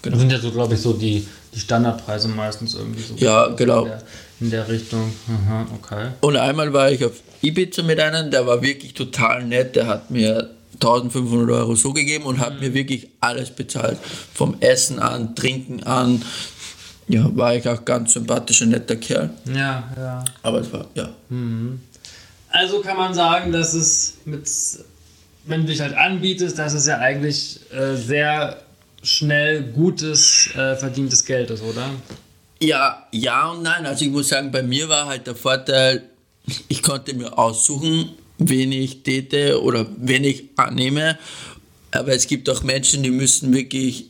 Das 0.04 0.20
sind 0.20 0.32
ja 0.32 0.40
so, 0.40 0.52
glaube 0.52 0.76
ich, 0.76 0.82
so 0.82 0.94
die, 0.94 1.26
die 1.54 1.60
Standardpreise 1.60 2.28
meistens 2.28 2.76
irgendwie 2.76 3.02
so. 3.02 3.16
Ja, 3.18 3.48
genau. 3.48 3.84
In 3.84 3.90
der, 3.90 4.04
in 4.42 4.50
der 4.52 4.68
Richtung. 4.70 5.12
Aha, 5.28 5.66
okay. 5.76 6.08
Und 6.22 6.36
einmal 6.38 6.72
war 6.74 6.92
ich 6.92 7.04
auf 7.06 7.14
Ibiza 7.42 7.82
mit 7.84 8.00
einem, 8.00 8.30
der 8.30 8.46
war 8.46 8.62
wirklich 8.62 8.94
total 8.94 9.44
nett, 9.46 9.76
der 9.76 9.88
hat 9.88 10.12
mir 10.12 10.50
1500 10.82 11.52
Euro 11.52 11.76
so 11.76 11.94
gegeben 11.94 12.26
und 12.26 12.40
hat 12.40 12.60
mir 12.60 12.74
wirklich 12.74 13.10
alles 13.20 13.52
bezahlt. 13.52 13.98
Vom 14.34 14.58
Essen 14.60 15.00
an, 15.00 15.36
Trinken 15.36 15.84
an. 15.84 16.24
Ja, 17.08 17.30
war 17.36 17.56
ich 17.56 17.68
auch 17.68 17.84
ganz 17.86 18.14
sympathischer, 18.14 18.66
netter 18.66 18.96
Kerl. 18.96 19.30
Ja, 19.46 19.84
ja. 19.96 20.26
Aber 20.44 20.60
es 20.60 20.72
war, 20.72 20.88
ja. 20.96 21.10
Also 22.50 22.82
kann 22.82 22.98
man 22.98 23.14
sagen, 23.14 23.52
dass 23.52 23.74
es 23.74 24.18
mit, 24.26 24.50
wenn 25.46 25.62
du 25.62 25.68
dich 25.68 25.82
halt 25.82 25.96
anbietest, 25.96 26.58
dass 26.58 26.74
es 26.74 26.88
ja 26.88 26.98
eigentlich 26.98 27.60
äh, 27.72 27.96
sehr 27.96 28.62
schnell 29.04 29.64
gutes, 29.64 30.50
äh, 30.56 30.76
verdientes 30.76 31.26
Geld 31.26 31.50
ist, 31.50 31.64
oder? 31.64 31.90
Ja, 32.62 33.08
ja 33.12 33.50
und 33.50 33.64
nein. 33.64 33.86
Also 33.86 34.06
ich 34.06 34.12
muss 34.12 34.30
sagen, 34.30 34.52
bei 34.52 34.64
mir 34.64 34.88
war 34.90 35.08
halt 35.08 35.28
der 35.28 35.36
Vorteil, 35.36 36.04
ich 36.68 36.82
konnte 36.82 37.14
mir 37.14 37.38
aussuchen, 37.38 38.12
wen 38.50 38.72
ich 38.72 39.04
täte 39.04 39.62
oder 39.62 39.86
wen 39.98 40.24
ich 40.24 40.50
annehme. 40.56 41.18
Aber 41.92 42.14
es 42.14 42.28
gibt 42.28 42.50
auch 42.50 42.64
Menschen, 42.64 43.04
die 43.04 43.12
müssen 43.12 43.54
wirklich, 43.54 44.08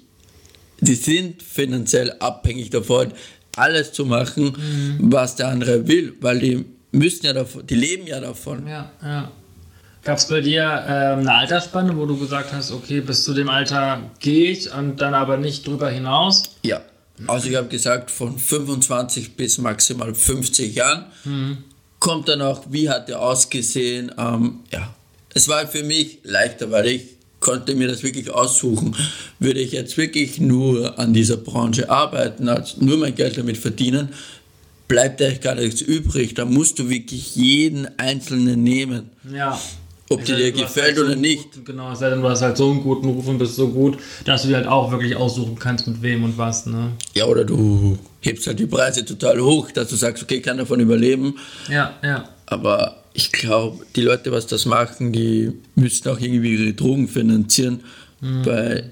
die 0.79 0.95
sind 0.95 1.41
finanziell 1.41 2.13
abhängig 2.19 2.69
davon, 2.69 3.13
alles 3.55 3.91
zu 3.91 4.05
machen, 4.05 4.55
was 4.99 5.35
der 5.35 5.49
andere 5.49 5.87
will, 5.87 6.13
weil 6.21 6.39
die 6.39 6.65
müssen 6.91 7.25
ja 7.25 7.33
davon, 7.33 7.65
die 7.65 7.75
leben 7.75 8.07
ja 8.07 8.19
davon. 8.19 8.67
Ja, 8.67 8.91
ja. 9.01 9.31
Gab 10.03 10.17
es 10.17 10.27
bei 10.27 10.41
dir 10.41 10.63
ähm, 10.87 11.19
eine 11.19 11.33
Altersspanne, 11.33 11.95
wo 11.95 12.07
du 12.07 12.17
gesagt 12.17 12.51
hast, 12.53 12.71
okay, 12.71 13.01
bis 13.01 13.23
zu 13.23 13.35
dem 13.35 13.49
Alter 13.49 14.01
gehe 14.19 14.51
ich 14.51 14.73
und 14.73 14.99
dann 14.99 15.13
aber 15.13 15.37
nicht 15.37 15.67
drüber 15.67 15.89
hinaus? 15.89 16.55
Ja. 16.63 16.81
Also 17.27 17.49
ich 17.49 17.55
habe 17.55 17.67
gesagt, 17.67 18.09
von 18.09 18.37
25 18.39 19.35
bis 19.35 19.59
maximal 19.59 20.15
50 20.15 20.73
Jahren. 20.73 21.05
Kommt 22.01 22.27
dann 22.27 22.41
auch, 22.41 22.63
wie 22.69 22.89
hat 22.89 23.09
er 23.09 23.21
ausgesehen. 23.21 24.11
Ähm, 24.17 24.59
ja, 24.73 24.93
es 25.33 25.47
war 25.47 25.65
für 25.67 25.83
mich 25.83 26.17
leichter, 26.23 26.69
weil 26.71 26.87
ich 26.87 27.03
konnte 27.39 27.75
mir 27.75 27.87
das 27.87 28.03
wirklich 28.03 28.29
aussuchen. 28.29 28.95
Würde 29.39 29.61
ich 29.61 29.71
jetzt 29.71 29.95
wirklich 29.95 30.41
nur 30.41 30.99
an 30.99 31.13
dieser 31.13 31.37
Branche 31.37 31.89
arbeiten, 31.89 32.49
also 32.49 32.83
nur 32.83 32.97
mein 32.97 33.15
Geld 33.15 33.37
damit 33.37 33.57
verdienen, 33.57 34.09
bleibt 34.89 35.21
eigentlich 35.21 35.41
gar 35.41 35.55
nichts 35.55 35.81
übrig. 35.81 36.33
Da 36.33 36.43
musst 36.43 36.79
du 36.79 36.89
wirklich 36.89 37.35
jeden 37.35 37.87
Einzelnen 37.97 38.61
nehmen. 38.61 39.09
Ja. 39.33 39.59
Ob 40.11 40.25
die 40.25 40.35
dir 40.35 40.51
gefällt 40.51 40.87
halt 40.87 40.95
so 40.97 41.03
oder 41.03 41.11
einen 41.11 41.21
nicht. 41.21 41.51
Guten, 41.53 41.65
genau, 41.65 41.91
es 41.91 41.99
sei 41.99 42.09
denn, 42.09 42.21
du 42.21 42.29
hast 42.29 42.41
halt 42.41 42.57
so 42.57 42.69
einen 42.69 42.83
guten 42.83 43.07
Ruf 43.07 43.27
und 43.27 43.37
bist 43.37 43.55
so 43.55 43.69
gut, 43.69 43.97
dass 44.25 44.43
du 44.43 44.49
dir 44.49 44.57
halt 44.57 44.67
auch 44.67 44.91
wirklich 44.91 45.15
aussuchen 45.15 45.57
kannst, 45.57 45.87
mit 45.87 46.01
wem 46.01 46.23
und 46.23 46.37
was, 46.37 46.65
ne? 46.65 46.91
Ja, 47.13 47.25
oder 47.25 47.43
du 47.43 47.97
hebst 48.21 48.47
halt 48.47 48.59
die 48.59 48.67
Preise 48.67 49.05
total 49.05 49.39
hoch, 49.39 49.71
dass 49.71 49.89
du 49.89 49.95
sagst, 49.95 50.23
okay, 50.23 50.35
ich 50.35 50.43
kann 50.43 50.57
davon 50.57 50.79
überleben. 50.79 51.35
Ja, 51.69 51.93
ja. 52.03 52.29
Aber 52.45 53.03
ich 53.13 53.31
glaube, 53.31 53.85
die 53.95 54.01
Leute, 54.01 54.31
was 54.31 54.47
das 54.47 54.65
machen, 54.65 55.11
die 55.11 55.51
müssen 55.75 56.09
auch 56.09 56.19
irgendwie 56.19 56.55
ihre 56.55 56.73
Drogen 56.73 57.07
finanzieren, 57.07 57.81
weil 58.19 58.91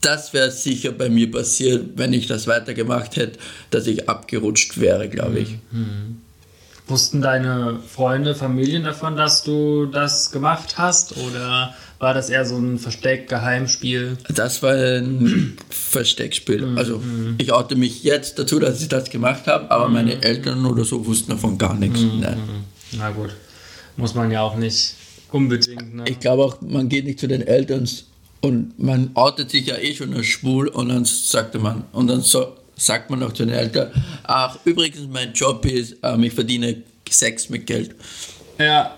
das 0.00 0.32
wäre 0.32 0.50
sicher 0.50 0.92
bei 0.92 1.10
mir 1.10 1.30
passiert, 1.30 1.90
wenn 1.96 2.12
ich 2.12 2.26
das 2.26 2.46
weitergemacht 2.46 3.16
hätte, 3.16 3.38
dass 3.70 3.86
ich 3.86 4.08
abgerutscht 4.08 4.80
wäre, 4.80 5.08
glaube 5.08 5.40
ich. 5.40 5.56
Wussten 6.90 7.22
deine 7.22 7.78
Freunde, 7.86 8.34
Familien 8.34 8.82
davon, 8.82 9.16
dass 9.16 9.44
du 9.44 9.86
das 9.86 10.32
gemacht 10.32 10.76
hast? 10.76 11.16
Oder 11.18 11.72
war 12.00 12.14
das 12.14 12.30
eher 12.30 12.44
so 12.44 12.56
ein 12.56 12.78
Versteck, 12.78 13.28
Geheimspiel? 13.28 14.18
Das 14.28 14.62
war 14.62 14.74
ein 14.74 15.56
Versteckspiel. 15.68 16.76
Also 16.76 17.00
ich 17.38 17.52
oute 17.52 17.76
mich 17.76 18.02
jetzt 18.02 18.38
dazu, 18.38 18.58
dass 18.58 18.82
ich 18.82 18.88
das 18.88 19.08
gemacht 19.10 19.46
habe, 19.46 19.70
aber 19.70 19.88
meine 19.88 20.22
Eltern 20.22 20.66
oder 20.66 20.84
so 20.84 21.06
wussten 21.06 21.30
davon 21.30 21.58
gar 21.58 21.74
nichts. 21.74 22.00
Nein. 22.00 22.38
Na 22.92 23.10
gut, 23.10 23.30
muss 23.96 24.14
man 24.14 24.30
ja 24.30 24.42
auch 24.42 24.56
nicht 24.56 24.94
unbedingt, 25.30 25.94
ne? 25.94 26.04
Ich 26.08 26.18
glaube 26.18 26.44
auch, 26.44 26.60
man 26.60 26.88
geht 26.88 27.04
nicht 27.04 27.20
zu 27.20 27.28
den 27.28 27.42
Eltern 27.42 27.88
und 28.40 28.78
man 28.78 29.10
outet 29.14 29.50
sich 29.50 29.66
ja 29.66 29.76
eh 29.76 29.94
schon 29.94 30.12
als 30.14 30.26
schwul 30.26 30.66
und 30.68 30.88
dann 30.88 31.04
sagte 31.04 31.58
man, 31.58 31.84
und 31.92 32.08
dann 32.08 32.22
so, 32.22 32.56
sagt 32.80 33.10
man 33.10 33.22
auch 33.22 33.32
zu 33.32 33.44
den 33.44 33.54
Eltern, 33.54 33.90
ach, 34.24 34.58
übrigens, 34.64 35.00
mein 35.08 35.32
Job 35.32 35.64
ist, 35.66 35.96
ähm, 36.02 36.22
ich 36.24 36.32
verdiene 36.32 36.76
Sex 37.08 37.48
mit 37.50 37.66
Geld. 37.66 37.94
Ja. 38.58 38.96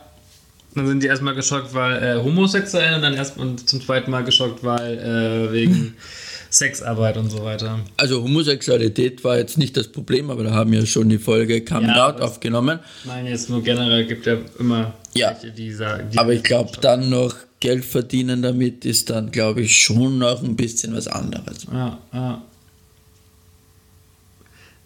Dann 0.75 0.87
sind 0.87 1.03
die 1.03 1.07
erstmal 1.09 1.35
geschockt, 1.35 1.75
weil 1.75 2.03
äh, 2.03 2.23
homosexuell 2.23 2.95
und 2.95 3.03
dann 3.03 3.13
erst 3.15 3.37
und 3.37 3.69
zum 3.69 3.83
zweiten 3.83 4.11
Mal 4.11 4.25
geschockt, 4.25 4.65
weil 4.65 4.99
äh, 4.99 5.53
wegen 5.53 5.95
Sexarbeit 6.51 7.17
und 7.19 7.31
so 7.31 7.45
weiter. 7.45 7.81
Also 7.99 8.23
Homosexualität 8.23 9.23
war 9.25 9.37
jetzt 9.39 9.59
nicht 9.59 9.77
das 9.77 9.89
Problem, 9.89 10.31
aber 10.31 10.45
da 10.45 10.53
haben 10.53 10.73
wir 10.73 10.87
schon 10.87 11.09
die 11.11 11.19
Folge 11.19 11.63
Coming 11.65 11.89
Ja, 11.91 12.09
Out 12.09 12.21
aufgenommen. 12.23 12.79
Ich 13.01 13.07
meine 13.07 13.29
jetzt 13.31 13.51
nur 13.51 13.63
generell 13.63 14.07
gibt 14.07 14.25
ja 14.27 14.37
immer 14.59 14.95
Ja. 15.15 15.31
welche, 15.35 15.51
die 15.55 15.73
sagen. 15.73 16.09
Die 16.11 16.19
Aber 16.19 16.33
ich 16.33 16.43
glaube, 16.43 16.73
dann 16.81 17.11
noch 17.11 17.35
Geld 17.61 17.85
verdienen 17.85 18.41
damit 18.43 18.85
ist 18.87 19.11
dann, 19.11 19.31
glaube 19.31 19.61
ich, 19.63 19.81
schon 19.81 20.19
noch 20.19 20.43
ein 20.43 20.57
bisschen 20.57 20.95
was 20.95 21.07
anderes. 21.07 21.67
Ja, 21.73 21.99
ja. 22.13 22.43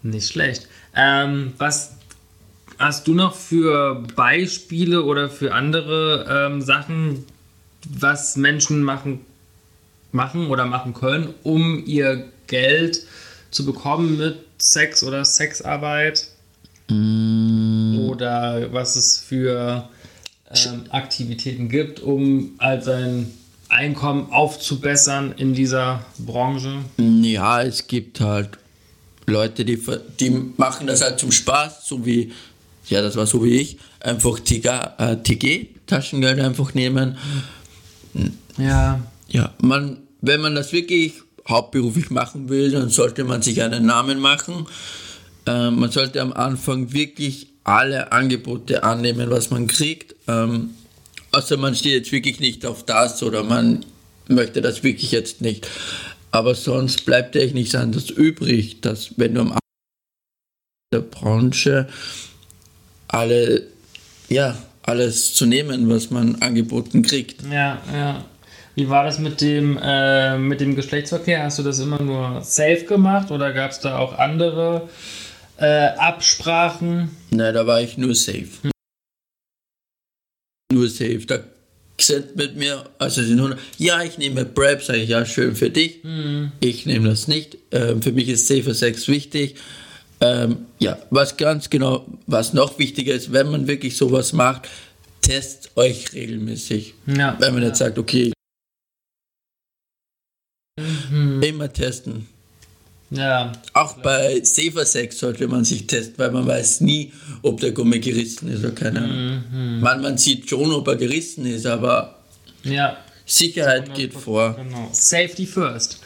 Nicht 0.07 0.29
schlecht. 0.29 0.67
Ähm, 0.95 1.53
was 1.57 1.91
hast 2.79 3.07
du 3.07 3.13
noch 3.13 3.35
für 3.35 4.03
Beispiele 4.15 5.03
oder 5.03 5.29
für 5.29 5.53
andere 5.53 6.47
ähm, 6.49 6.61
Sachen, 6.61 7.25
was 7.89 8.37
Menschen 8.37 8.83
machen, 8.83 9.19
machen 10.13 10.47
oder 10.47 10.65
machen 10.65 10.93
können, 10.93 11.33
um 11.43 11.83
ihr 11.85 12.25
Geld 12.47 13.03
zu 13.51 13.65
bekommen 13.65 14.17
mit 14.17 14.37
Sex 14.57 15.03
oder 15.03 15.25
Sexarbeit? 15.25 16.29
Oder 16.89 18.71
was 18.71 18.95
es 18.95 19.19
für 19.19 19.89
ähm, 20.49 20.83
Aktivitäten 20.89 21.67
gibt, 21.67 21.99
um 21.99 22.51
all 22.59 22.81
sein 22.81 23.33
Einkommen 23.67 24.31
aufzubessern 24.31 25.33
in 25.35 25.53
dieser 25.53 26.05
Branche? 26.17 26.77
Ja, 26.97 27.61
es 27.61 27.87
gibt 27.87 28.21
halt 28.21 28.57
Leute, 29.27 29.65
die, 29.65 29.77
die 30.19 30.29
machen 30.55 30.87
das 30.87 31.01
halt 31.01 31.19
zum 31.19 31.31
Spaß, 31.31 31.85
so 31.85 32.05
wie, 32.05 32.31
ja, 32.87 33.01
das 33.01 33.17
war 33.17 33.27
so 33.27 33.43
wie 33.43 33.59
ich, 33.59 33.77
einfach 33.99 34.39
TG, 34.39 34.65
äh, 34.97 35.17
TG 35.17 35.67
Taschengeld 35.85 36.39
einfach 36.39 36.73
nehmen. 36.73 37.17
Ja. 38.57 39.01
Ja, 39.27 39.53
man, 39.61 39.97
wenn 40.21 40.41
man 40.41 40.55
das 40.55 40.71
wirklich 40.71 41.13
hauptberuflich 41.47 42.09
machen 42.09 42.49
will, 42.49 42.71
dann 42.71 42.89
sollte 42.89 43.25
man 43.25 43.41
sich 43.41 43.61
einen 43.61 43.85
Namen 43.85 44.19
machen. 44.19 44.65
Ähm, 45.45 45.79
man 45.79 45.91
sollte 45.91 46.21
am 46.21 46.33
Anfang 46.33 46.93
wirklich 46.93 47.47
alle 47.63 48.11
Angebote 48.13 48.83
annehmen, 48.83 49.29
was 49.29 49.49
man 49.49 49.67
kriegt. 49.67 50.15
Ähm, 50.27 50.71
außer 51.33 51.57
man 51.57 51.75
steht 51.75 51.93
jetzt 51.93 52.11
wirklich 52.13 52.39
nicht 52.39 52.65
auf 52.65 52.85
das 52.85 53.21
oder 53.23 53.43
man 53.43 53.85
möchte 54.29 54.61
das 54.61 54.83
wirklich 54.83 55.11
jetzt 55.11 55.41
nicht. 55.41 55.67
Aber 56.31 56.55
sonst 56.55 57.05
bleibt 57.05 57.35
eigentlich 57.35 57.53
nichts 57.53 57.75
anderes 57.75 58.09
übrig, 58.09 58.81
dass 58.81 59.17
wenn 59.17 59.35
du 59.35 59.41
am 59.41 59.47
Anfang 59.47 59.59
der 60.93 61.01
Branche 61.01 61.87
alle, 63.07 63.67
ja, 64.29 64.57
alles 64.83 65.33
zu 65.33 65.45
nehmen, 65.45 65.89
was 65.89 66.11
man 66.11 66.35
angeboten 66.41 67.01
kriegt. 67.01 67.43
Ja, 67.43 67.81
ja. 67.93 68.25
Wie 68.75 68.89
war 68.89 69.03
das 69.03 69.17
mit 69.17 69.41
dem, 69.41 69.79
äh, 69.81 70.37
mit 70.37 70.61
dem 70.61 70.75
Geschlechtsverkehr? 70.75 71.43
Hast 71.43 71.57
du 71.57 71.63
das 71.63 71.79
immer 71.79 71.99
nur 71.99 72.43
safe 72.43 72.85
gemacht 72.85 73.31
oder 73.31 73.51
gab 73.51 73.71
es 73.71 73.79
da 73.79 73.97
auch 73.97 74.17
andere 74.17 74.87
äh, 75.57 75.87
Absprachen? 75.97 77.09
Nein, 77.31 77.53
da 77.55 77.65
war 77.65 77.81
ich 77.81 77.97
nur 77.97 78.13
safe. 78.13 78.69
Nur 80.71 80.87
safe. 80.89 81.25
Da 81.25 81.39
sind 81.99 82.35
mit 82.35 82.55
mir, 82.55 82.85
also 82.99 83.23
sie 83.23 83.33
nur, 83.33 83.57
ja, 83.77 84.03
ich 84.03 84.17
nehme 84.17 84.45
Prep, 84.45 84.83
sage 84.83 84.99
ich, 84.99 85.09
ja, 85.09 85.25
schön 85.25 85.55
für 85.55 85.69
dich. 85.69 86.01
Ich 86.59 86.85
nehme 86.85 87.09
das 87.09 87.27
nicht. 87.27 87.57
Ähm, 87.71 88.01
für 88.01 88.11
mich 88.11 88.29
ist 88.29 88.47
safer 88.47 88.73
Sex 88.73 89.07
wichtig. 89.07 89.55
Ähm, 90.19 90.65
ja, 90.79 90.97
was 91.09 91.37
ganz 91.37 91.69
genau, 91.69 92.05
was 92.25 92.53
noch 92.53 92.79
wichtiger 92.79 93.13
ist, 93.13 93.31
wenn 93.31 93.51
man 93.51 93.67
wirklich 93.67 93.97
sowas 93.97 94.33
macht, 94.33 94.67
testet 95.21 95.71
euch 95.75 96.13
regelmäßig. 96.13 96.93
Ja. 97.05 97.35
Wenn 97.39 97.53
man 97.53 97.63
jetzt 97.63 97.79
sagt, 97.79 97.97
okay, 97.97 98.31
immer 101.41 101.71
testen. 101.71 102.27
Ja. 103.09 103.53
Auch 103.73 103.93
bei 103.99 104.41
Safer 104.43 104.85
Sex 104.85 105.19
sollte 105.19 105.47
man 105.47 105.63
sich 105.63 105.87
testen, 105.87 106.15
weil 106.17 106.31
man 106.31 106.45
weiß 106.45 106.81
nie, 106.81 107.13
ob 107.41 107.59
der 107.61 107.71
Gummi 107.71 107.99
gerissen 107.99 108.49
ist 108.49 108.59
oder 108.59 108.71
keine 108.71 108.99
Ahnung. 109.01 109.79
Man, 109.79 110.01
man 110.01 110.17
sieht 110.17 110.49
schon, 110.49 110.71
ob 110.71 110.87
er 110.87 110.97
gerissen 110.97 111.45
ist, 111.45 111.65
aber 111.65 112.19
Ja. 112.63 112.97
Sicherheit 113.25 113.93
geht 113.93 114.13
vor. 114.13 114.55
Genau. 114.55 114.89
Safety 114.91 115.45
first. 115.45 115.99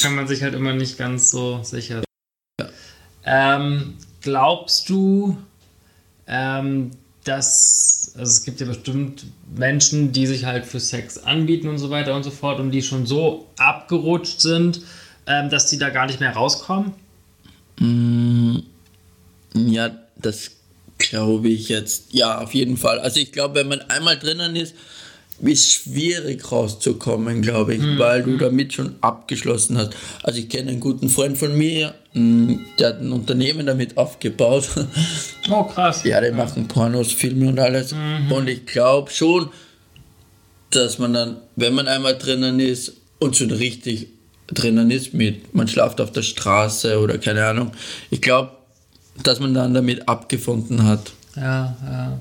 Kann 0.00 0.14
man 0.14 0.26
sich 0.26 0.42
halt 0.42 0.54
immer 0.54 0.72
nicht 0.72 0.98
ganz 0.98 1.30
so 1.30 1.60
sicher 1.62 2.02
sein. 2.60 2.68
Ähm, 3.24 3.94
glaubst 4.20 4.88
du, 4.88 5.36
ähm, 6.26 6.90
dass 7.24 8.12
also 8.16 8.30
es 8.30 8.44
gibt 8.44 8.60
ja 8.60 8.66
bestimmt 8.66 9.24
Menschen, 9.56 10.12
die 10.12 10.26
sich 10.26 10.44
halt 10.44 10.66
für 10.66 10.80
Sex 10.80 11.18
anbieten 11.18 11.68
und 11.68 11.78
so 11.78 11.90
weiter 11.90 12.14
und 12.14 12.24
so 12.24 12.30
fort 12.30 12.58
und 12.60 12.72
die 12.72 12.82
schon 12.82 13.06
so 13.06 13.46
abgerutscht 13.58 14.40
sind, 14.40 14.82
ähm, 15.26 15.50
dass 15.50 15.66
die 15.68 15.78
da 15.78 15.90
gar 15.90 16.06
nicht 16.06 16.20
mehr 16.20 16.32
rauskommen? 16.32 16.92
Ja, 19.54 19.90
das 20.16 20.50
glaube 20.98 21.48
ich 21.48 21.68
jetzt. 21.68 22.12
Ja, 22.12 22.40
auf 22.40 22.54
jeden 22.54 22.76
Fall. 22.76 23.00
Also 23.00 23.20
ich 23.20 23.32
glaube, 23.32 23.56
wenn 23.56 23.68
man 23.68 23.80
einmal 23.82 24.18
drinnen 24.18 24.56
ist, 24.56 24.74
ist 25.40 25.72
schwierig 25.72 26.52
rauszukommen, 26.52 27.42
glaube 27.42 27.74
ich, 27.74 27.82
weil 27.98 28.22
du 28.22 28.36
damit 28.36 28.74
schon 28.74 28.94
abgeschlossen 29.00 29.76
hast. 29.76 29.90
Also 30.22 30.38
ich 30.38 30.48
kenne 30.48 30.70
einen 30.70 30.78
guten 30.80 31.08
Freund 31.08 31.36
von 31.36 31.56
mir, 31.58 31.94
mh, 32.12 32.60
der 32.78 32.90
hat 32.90 33.00
ein 33.00 33.10
Unternehmen 33.10 33.66
damit 33.66 33.96
aufgebaut. 33.96 34.68
Oh, 35.50 35.64
krass. 35.64 36.04
Ja, 36.04 36.20
die 36.20 36.30
machen 36.30 36.68
Pornos, 36.68 37.10
Filme 37.12 37.48
und 37.48 37.58
alles. 37.58 37.92
Und 38.30 38.48
ich 38.48 38.66
glaube 38.66 39.10
schon, 39.10 39.50
dass 40.70 40.98
man 41.00 41.12
dann, 41.12 41.38
wenn 41.56 41.74
man 41.74 41.88
einmal 41.88 42.16
drinnen 42.16 42.60
ist 42.60 42.92
und 43.18 43.36
schon 43.36 43.50
richtig 43.50 44.08
drinnen 44.52 44.90
ist 44.90 45.14
mit, 45.14 45.54
man 45.54 45.68
schlaft 45.68 46.00
auf 46.00 46.12
der 46.12 46.22
Straße 46.22 46.98
oder 46.98 47.18
keine 47.18 47.44
Ahnung, 47.46 47.72
ich 48.10 48.20
glaube, 48.20 48.50
dass 49.22 49.40
man 49.40 49.54
dann 49.54 49.74
damit 49.74 50.08
abgefunden 50.08 50.84
hat. 50.86 51.12
Ja, 51.36 51.76
ja. 51.86 52.20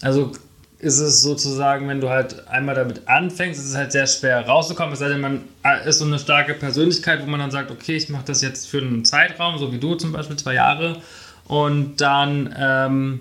Also 0.00 0.32
ist 0.80 0.98
es 1.00 1.22
sozusagen, 1.22 1.88
wenn 1.88 2.00
du 2.00 2.08
halt 2.08 2.46
einmal 2.48 2.74
damit 2.76 3.08
anfängst, 3.08 3.58
ist 3.60 3.70
es 3.70 3.74
halt 3.74 3.90
sehr 3.90 4.06
schwer 4.06 4.46
rauszukommen. 4.46 4.92
Es 4.92 5.00
sei 5.00 5.08
denn, 5.08 5.20
man 5.20 5.40
ist 5.84 5.98
so 5.98 6.04
eine 6.04 6.18
starke 6.20 6.54
Persönlichkeit, 6.54 7.20
wo 7.20 7.26
man 7.28 7.40
dann 7.40 7.50
sagt, 7.50 7.70
okay, 7.72 7.96
ich 7.96 8.08
mache 8.08 8.24
das 8.26 8.42
jetzt 8.42 8.68
für 8.68 8.78
einen 8.78 9.04
Zeitraum, 9.04 9.58
so 9.58 9.72
wie 9.72 9.78
du 9.78 9.96
zum 9.96 10.12
Beispiel, 10.12 10.36
zwei 10.36 10.54
Jahre, 10.54 10.96
und 11.46 11.96
dann 12.00 12.54
ähm, 12.56 13.20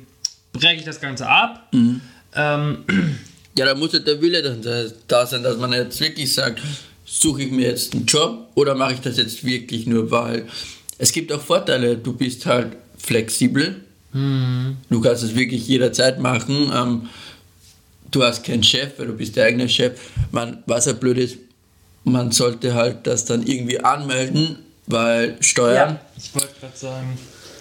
breche 0.54 0.76
ich 0.76 0.84
das 0.86 1.02
Ganze 1.02 1.28
ab. 1.28 1.72
Ähm, 2.36 2.78
Ja, 3.58 3.66
da 3.66 3.74
muss 3.74 3.92
ja 3.92 3.98
der 3.98 4.22
Wille 4.22 4.44
dann 4.44 4.62
da- 4.62 4.86
da 5.08 5.26
sein, 5.26 5.42
dass 5.42 5.58
man 5.58 5.74
jetzt 5.74 6.00
wirklich 6.00 6.32
sagt, 6.32 6.62
suche 7.08 7.44
ich 7.44 7.52
mir 7.52 7.70
jetzt 7.70 7.94
einen 7.96 8.06
Job 8.06 8.50
oder 8.54 8.76
mache 8.76 8.94
ich 8.94 9.00
das 9.00 9.18
jetzt 9.18 9.44
wirklich 9.44 9.88
nur, 9.88 10.12
weil 10.12 10.46
es 11.00 11.12
gibt 11.12 11.32
auch 11.32 11.42
Vorteile. 11.42 11.98
Du 11.98 12.14
bist 12.14 12.46
halt 12.46 12.76
flexibel, 12.98 13.82
Du 14.14 15.02
kannst 15.02 15.24
es 15.24 15.36
wirklich 15.36 15.68
jederzeit 15.68 16.20
machen. 16.20 16.72
Ähm, 16.74 17.10
du 18.10 18.24
hast 18.24 18.44
keinen 18.44 18.64
Chef, 18.64 18.98
weil 18.98 19.08
du 19.08 19.14
bist 19.14 19.36
der 19.36 19.46
eigene 19.46 19.70
Chef. 19.70 20.00
Man, 20.32 20.64
was 20.66 20.86
ja 20.86 20.94
blöd 20.94 21.18
ist, 21.18 21.38
man 22.04 22.32
sollte 22.32 22.74
halt 22.74 23.06
das 23.06 23.26
dann 23.26 23.46
irgendwie 23.46 23.80
anmelden, 23.80 24.58
weil 24.88 25.38
Steuern. 25.42 25.96
Ja, 25.96 26.02
ich 26.18 26.34
wollte 26.34 26.54
gerade 26.60 26.78
sagen. 26.78 27.18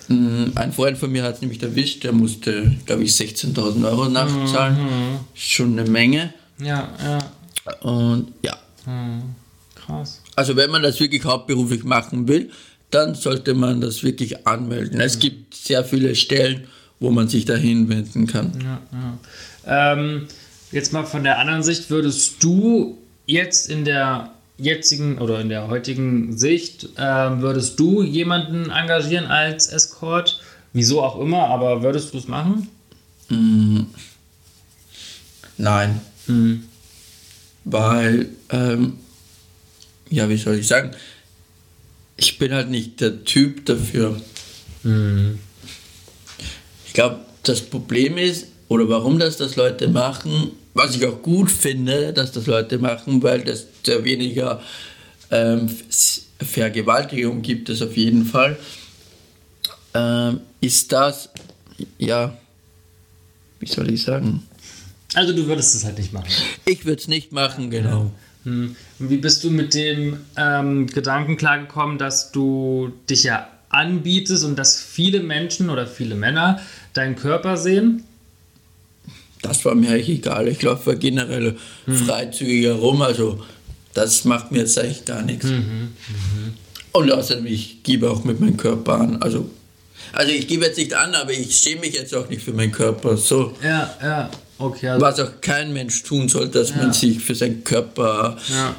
Mm, 0.09 0.57
Ein 0.57 0.73
Freund 0.73 0.97
von 0.97 1.11
mir 1.11 1.25
hat 1.25 1.35
es 1.35 1.41
nämlich 1.43 1.61
erwischt, 1.63 2.05
der 2.05 2.13
musste, 2.13 2.77
glaube 2.87 3.03
ich, 3.03 3.11
16.000 3.11 3.85
Euro 3.85 4.09
nachzahlen. 4.09 4.79
Schon 5.35 5.79
eine 5.79 5.91
Menge. 5.91 6.33
Ja, 6.59 6.89
ja. 7.03 7.19
Und 7.81 8.33
ja, 8.43 8.57
Krass. 9.75 10.23
also 10.37 10.57
wenn 10.57 10.71
man 10.71 10.83
das 10.83 10.99
wirklich 11.01 11.25
hauptberuflich 11.25 11.85
machen 11.85 12.29
will, 12.29 12.51
dann 12.91 13.15
sollte 13.15 13.55
man 13.55 13.81
das 13.81 14.03
wirklich 14.03 14.47
anmelden. 14.47 15.01
Es 15.01 15.19
gibt 15.19 15.55
sehr 15.55 15.85
viele 15.85 16.15
Stellen, 16.15 16.67
wo 17.01 17.11
man 17.11 17.29
sich 17.29 17.45
dahin 17.45 17.89
wenden 17.89 18.27
kann. 18.27 18.53
Ja, 18.63 18.81
ja. 18.93 19.93
Ähm, 19.93 20.29
jetzt 20.73 20.93
mal 20.93 21.05
von 21.05 21.25
der 21.25 21.39
anderen 21.39 21.63
Sicht, 21.63 21.91
würdest 21.91 22.43
du 22.43 22.97
jetzt 23.27 23.69
in 23.69 23.85
der 23.85 24.31
jetzigen 24.59 25.19
oder 25.19 25.41
in 25.41 25.49
der 25.49 25.69
heutigen 25.69 26.39
Sicht, 26.39 26.89
ähm, 26.97 27.43
würdest 27.43 27.79
du 27.79 28.03
jemanden 28.03 28.71
engagieren 28.71 29.27
als 29.27 29.67
Escort? 29.67 30.41
Wieso 30.73 31.03
auch 31.03 31.21
immer, 31.21 31.49
aber 31.49 31.83
würdest 31.83 32.15
du 32.15 32.19
es 32.19 32.29
machen? 32.29 32.69
Nein, 35.59 36.01
weil, 37.65 38.29
ähm, 38.51 38.99
ja, 40.11 40.29
wie 40.29 40.37
soll 40.37 40.57
ich 40.57 40.67
sagen, 40.67 40.93
ich 42.17 42.39
bin 42.39 42.53
halt 42.53 42.71
nicht 42.71 43.01
der 43.01 43.25
Typ 43.25 43.67
dafür. 43.67 44.21
Ich 46.87 46.93
glaube, 46.93 47.21
das 47.43 47.61
Problem 47.61 48.17
ist, 48.19 48.47
oder 48.69 48.89
warum 48.89 49.19
das 49.19 49.37
das 49.37 49.57
Leute 49.57 49.89
machen, 49.89 50.53
was 50.75 50.95
ich 50.95 51.07
auch 51.07 51.23
gut 51.23 51.51
finde, 51.51 52.13
dass 52.13 52.33
das 52.33 52.47
Leute 52.47 52.79
machen, 52.79 53.23
weil 53.23 53.43
das 53.43 53.67
sehr 53.83 54.05
weniger 54.05 54.63
ähm, 55.31 55.69
Vergewaltigung 56.39 57.43
gibt 57.43 57.69
es 57.69 57.83
auf 57.83 57.97
jeden 57.97 58.25
Fall, 58.25 58.57
ähm, 59.95 60.41
ist 60.61 60.93
das, 60.93 61.31
ja, 61.99 62.37
wie 63.61 63.67
soll 63.67 63.91
ich 63.91 64.03
sagen? 64.03 64.43
Also 65.15 65.33
du 65.33 65.47
würdest 65.47 65.75
es 65.75 65.85
halt 65.85 65.99
nicht 65.99 66.13
machen. 66.13 66.29
Ich 66.65 66.85
würde 66.85 67.01
es 67.01 67.09
nicht 67.09 67.33
machen, 67.33 67.71
genau. 67.71 68.11
Hm. 68.47 68.77
Und 69.01 69.11
Wie 69.11 69.17
bist 69.17 69.43
du 69.43 69.51
mit 69.51 69.75
dem 69.75 70.19
ähm, 70.37 70.87
Gedanken 70.87 71.37
klargekommen, 71.37 71.99
dass 71.99 72.31
du 72.31 72.93
dich 73.11 73.25
ja 73.25 73.49
anbietest 73.69 74.45
und 74.45 74.57
dass 74.57 74.81
viele 74.81 75.21
Menschen 75.21 75.69
oder 75.69 75.87
viele 75.87 76.15
Männer 76.15 76.61
deinen 76.95 77.17
Körper 77.17 77.57
sehen? 77.57 78.05
Das 79.43 79.65
war 79.65 79.75
mir 79.75 79.91
eigentlich 79.91 80.09
egal. 80.09 80.47
Ich 80.49 80.63
laufe 80.63 80.97
generell 80.97 81.57
freizügig 81.87 82.65
herum, 82.65 83.03
also 83.03 83.45
das 83.95 84.25
macht 84.25 84.53
mir 84.53 84.59
jetzt 84.59 84.79
eigentlich 84.79 85.05
gar 85.05 85.23
nichts. 85.23 85.47
Und 86.93 87.13
außerdem, 87.13 87.47
ich 87.47 87.83
gebe 87.83 88.11
auch 88.11 88.25
mit 88.25 88.41
meinem 88.41 88.57
Körper 88.57 89.01
an. 89.01 89.23
Also, 89.23 89.51
also 90.13 90.33
ich 90.33 90.47
gebe 90.47 90.65
jetzt 90.65 90.79
nicht 90.79 90.95
an, 90.95 91.15
aber 91.15 91.33
ich 91.33 91.57
schäme 91.57 91.83
mich 91.83 91.95
jetzt 91.95 92.15
auch 92.15 92.29
nicht 92.29 92.43
für 92.43 92.53
meinen 92.53 92.73
Körper. 92.73 93.17
So, 93.17 93.55
Ja, 93.63 93.95
ja. 94.01 94.31
Okay, 94.59 94.89
also, 94.89 95.05
was 95.05 95.21
auch 95.21 95.41
kein 95.41 95.73
Mensch 95.73 96.03
tun 96.03 96.29
soll, 96.29 96.49
dass 96.49 96.71
Ja. 96.71 96.77
man 96.77 96.93
sich 96.93 97.19
für 97.21 97.35
seinen 97.35 97.63
Körper. 97.65 98.37
ja. 98.49 98.75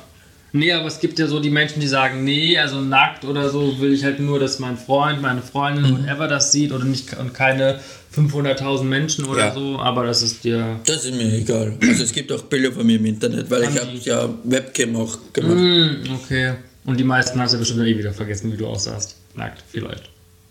Nee, 0.54 0.72
aber 0.72 0.88
es 0.88 1.00
gibt 1.02 1.20
ja 1.20 1.28
so 1.28 1.40
die 1.42 1.50
Menschen, 1.52 1.82
die 1.82 1.88
sagen, 1.88 2.24
nee, 2.24 2.58
also 2.58 2.80
nackt 2.82 3.26
oder 3.26 3.50
so 3.50 3.80
will 3.80 3.94
ich 3.94 4.04
halt 4.06 4.20
nur, 4.22 4.40
dass 4.40 4.58
mein 4.60 4.78
Freund, 4.78 5.22
meine 5.22 5.42
Freundin, 5.42 5.92
whatever 5.92 6.28
das 6.28 6.52
sieht 6.54 6.72
oder 6.72 6.86
nicht 6.86 7.14
und 7.18 7.34
keine 7.34 7.80
500.000 8.16 8.84
Menschen 8.86 9.26
oder 9.26 9.48
Ja. 9.48 9.54
so, 9.54 9.78
aber 9.78 10.06
das 10.06 10.24
ist 10.24 10.44
dir... 10.46 10.80
Das 10.86 11.04
ist 11.06 11.14
mir 11.14 11.32
egal. 11.34 11.78
Also 11.82 12.02
es 12.04 12.14
gibt 12.14 12.32
auch 12.32 12.42
Bilder 12.44 12.72
von 12.72 12.88
mir 12.88 12.96
im 12.96 13.06
Internet, 13.06 13.52
weil 13.52 13.64
ich 13.64 13.68
Haben 13.70 13.80
habe 13.82 13.92
die- 14.00 14.10
ja 14.10 14.30
Webcam 14.46 14.96
auch 14.96 15.18
gemacht. 15.34 15.52
Hm, 15.60 15.98
okay. 16.16 16.54
Und 16.86 16.98
die 16.98 17.04
meisten 17.04 17.40
hast 17.40 17.52
du 17.52 17.58
ja 17.58 17.60
bestimmt 17.60 17.82
eh 17.86 17.98
wieder 17.98 18.14
vergessen, 18.14 18.52
wie 18.52 18.58
du 18.58 18.66
aussahst. 18.68 19.16
Nackt, 19.36 19.62
vielleicht. 19.70 20.10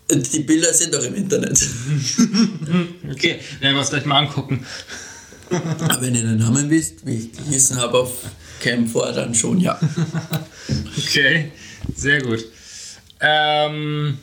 Die 0.09 0.39
Bilder 0.41 0.71
sind 0.73 0.93
doch 0.93 1.03
im 1.03 1.15
Internet. 1.15 1.59
Okay, 3.11 3.39
werden 3.59 3.73
wir 3.75 3.79
uns 3.79 3.89
gleich 3.89 4.05
mal 4.05 4.19
angucken. 4.19 4.65
Aber 5.49 6.01
wenn 6.01 6.15
ihr 6.15 6.23
den 6.23 6.37
Namen 6.37 6.69
wisst, 6.69 7.05
wie 7.05 7.15
ich 7.15 7.31
gehießen 7.31 7.77
habe 7.77 7.99
auf 7.99 8.11
Cam 8.59 8.87
vor, 8.87 9.11
dann 9.11 9.33
schon, 9.33 9.59
ja. 9.59 9.79
Okay, 10.97 11.51
sehr 11.95 12.21
gut. 12.21 12.43
Ähm, 13.19 14.17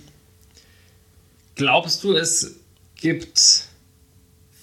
glaubst 1.55 2.05
du, 2.05 2.13
es 2.13 2.57
gibt 2.97 3.69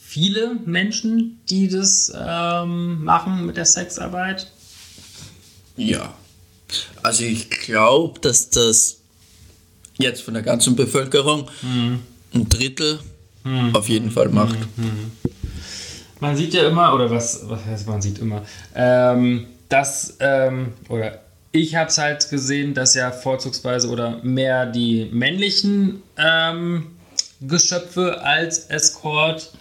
viele 0.02 0.56
Menschen, 0.66 1.40
die 1.50 1.68
das 1.68 2.12
ähm, 2.16 3.04
machen 3.04 3.46
mit 3.46 3.58
der 3.58 3.66
Sexarbeit? 3.66 4.52
Ja. 5.78 6.14
Also 7.02 7.24
ich 7.24 7.50
glaube, 7.50 8.20
dass 8.20 8.50
das 8.50 8.98
jetzt 9.98 10.22
von 10.22 10.34
der 10.34 10.44
ganzen 10.44 10.76
Bevölkerung 10.76 11.50
ein 12.34 12.50
Drittel 12.50 13.00
auf 13.74 13.90
jeden 13.90 14.12
Fall 14.12 14.30
macht. 14.30 14.58
Man 16.22 16.38
sieht 16.38 16.54
ja 16.54 16.68
immer, 16.68 16.94
oder 16.94 17.10
was, 17.10 17.50
was 17.50 17.66
heißt 17.66 17.88
man 17.88 18.02
sieht 18.02 18.20
immer, 18.20 18.44
ähm, 18.76 19.48
dass, 19.70 20.18
ähm, 20.20 20.74
oder 20.88 21.20
ich 21.52 21.76
habe 21.76 21.90
es 21.90 21.98
halt 21.98 22.30
gesehen, 22.30 22.76
dass 22.76 22.94
ja 22.94 23.12
vorzugsweise 23.12 23.90
oder 23.90 24.20
mehr 24.24 24.68
die 24.68 25.10
männlichen 25.12 26.04
ähm, 26.18 26.92
Geschöpfe 27.42 28.24
als 28.24 28.68
Escort 28.68 29.52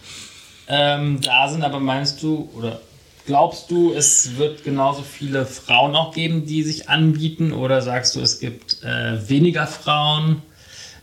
ähm, 0.69 1.21
da 1.23 1.49
sind, 1.49 1.65
aber 1.65 1.81
meinst 1.81 2.23
du, 2.23 2.51
oder 2.55 2.81
glaubst 3.25 3.71
du, 3.71 3.95
es 3.95 4.37
wird 4.37 4.63
genauso 4.63 5.03
viele 5.03 5.47
Frauen 5.47 5.97
auch 5.97 6.15
geben, 6.15 6.45
die 6.45 6.63
sich 6.63 6.91
anbieten, 6.91 7.53
oder 7.53 7.81
sagst 7.81 8.15
du, 8.17 8.21
es 8.21 8.39
gibt 8.39 8.83
äh, 8.85 9.29
weniger 9.31 9.67
Frauen, 9.67 10.43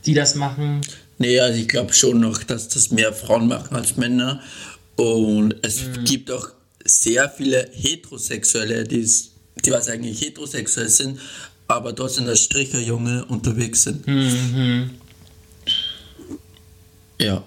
die 0.06 0.14
das 0.14 0.36
machen? 0.36 0.82
Nee, 1.18 1.40
also 1.40 1.60
ich 1.60 1.68
glaube 1.68 1.94
schon 1.94 2.20
noch, 2.20 2.44
dass 2.44 2.70
das 2.70 2.92
mehr 2.92 3.12
Frauen 3.12 3.48
machen 3.48 3.76
als 3.76 3.98
Männer. 3.98 4.40
Und 4.98 5.56
es 5.62 5.80
gibt 6.06 6.30
auch 6.32 6.50
sehr 6.84 7.30
viele 7.30 7.70
Heterosexuelle, 7.74 8.84
die's- 8.84 9.32
die 9.66 9.72
was 9.72 9.88
eigentlich 9.90 10.20
heterosexuell 10.22 10.90
sind, 10.90 11.20
aber 11.68 11.96
trotzdem 11.96 12.28
als 12.28 12.42
Stricherjunge 12.42 13.26
unterwegs 13.26 13.84
sind. 13.84 14.06
Ja. 17.20 17.44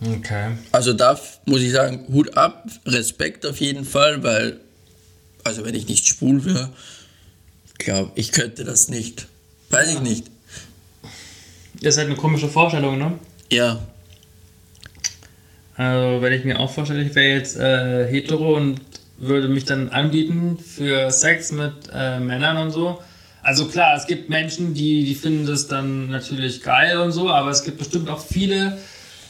Okay. 0.00 0.56
Also 0.72 0.92
da 0.92 1.18
muss 1.46 1.60
ich 1.60 1.72
sagen, 1.72 2.06
Hut 2.08 2.36
ab, 2.36 2.68
Respekt 2.86 3.46
auf 3.46 3.60
jeden 3.60 3.84
Fall, 3.84 4.22
weil, 4.22 4.60
also 5.44 5.64
wenn 5.64 5.74
ich 5.74 5.86
nicht 5.86 6.06
schwul 6.06 6.44
wäre, 6.44 6.70
glaube 7.78 8.12
ich 8.14 8.32
könnte 8.32 8.64
das 8.64 8.88
nicht. 8.88 9.26
Weiß 9.70 9.90
ich 9.90 10.00
nicht. 10.00 10.30
Das 11.80 11.94
ist 11.94 11.98
halt 11.98 12.08
eine 12.08 12.16
komische 12.16 12.48
Vorstellung, 12.48 12.98
ne? 12.98 13.18
Ja, 13.50 13.82
Also, 15.76 16.22
wenn 16.22 16.32
ich 16.32 16.44
mir 16.44 16.60
auch 16.60 16.70
vorstelle, 16.70 17.02
ich 17.02 17.14
wäre 17.14 17.36
jetzt 17.36 17.58
äh, 17.58 18.06
hetero 18.08 18.56
und 18.56 18.80
würde 19.18 19.48
mich 19.48 19.64
dann 19.64 19.88
anbieten 19.88 20.58
für 20.58 21.10
Sex 21.10 21.52
mit 21.52 21.72
äh, 21.92 22.20
Männern 22.20 22.56
und 22.58 22.70
so. 22.70 23.00
Also 23.42 23.66
klar, 23.66 23.94
es 23.96 24.06
gibt 24.06 24.30
Menschen, 24.30 24.72
die, 24.72 25.04
die 25.04 25.14
finden 25.14 25.46
das 25.46 25.68
dann 25.68 26.08
natürlich 26.08 26.62
geil 26.62 26.96
und 26.98 27.12
so, 27.12 27.28
aber 27.28 27.50
es 27.50 27.62
gibt 27.62 27.78
bestimmt 27.78 28.08
auch 28.08 28.24
viele 28.24 28.78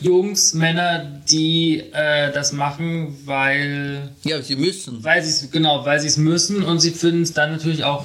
Jungs, 0.00 0.54
Männer, 0.54 1.04
die 1.28 1.82
äh, 1.92 2.32
das 2.32 2.52
machen, 2.52 3.16
weil 3.24 4.10
ja, 4.22 4.40
sie 4.40 4.56
müssen. 4.56 5.02
weil 5.02 5.22
sie 5.22 5.30
es 5.30 5.50
genau, 5.50 5.84
weil 5.84 5.98
sie 5.98 6.08
es 6.08 6.16
müssen 6.16 6.62
und 6.62 6.78
sie 6.78 6.90
finden 6.90 7.22
es 7.22 7.32
dann 7.32 7.52
natürlich 7.52 7.84
auch 7.84 8.04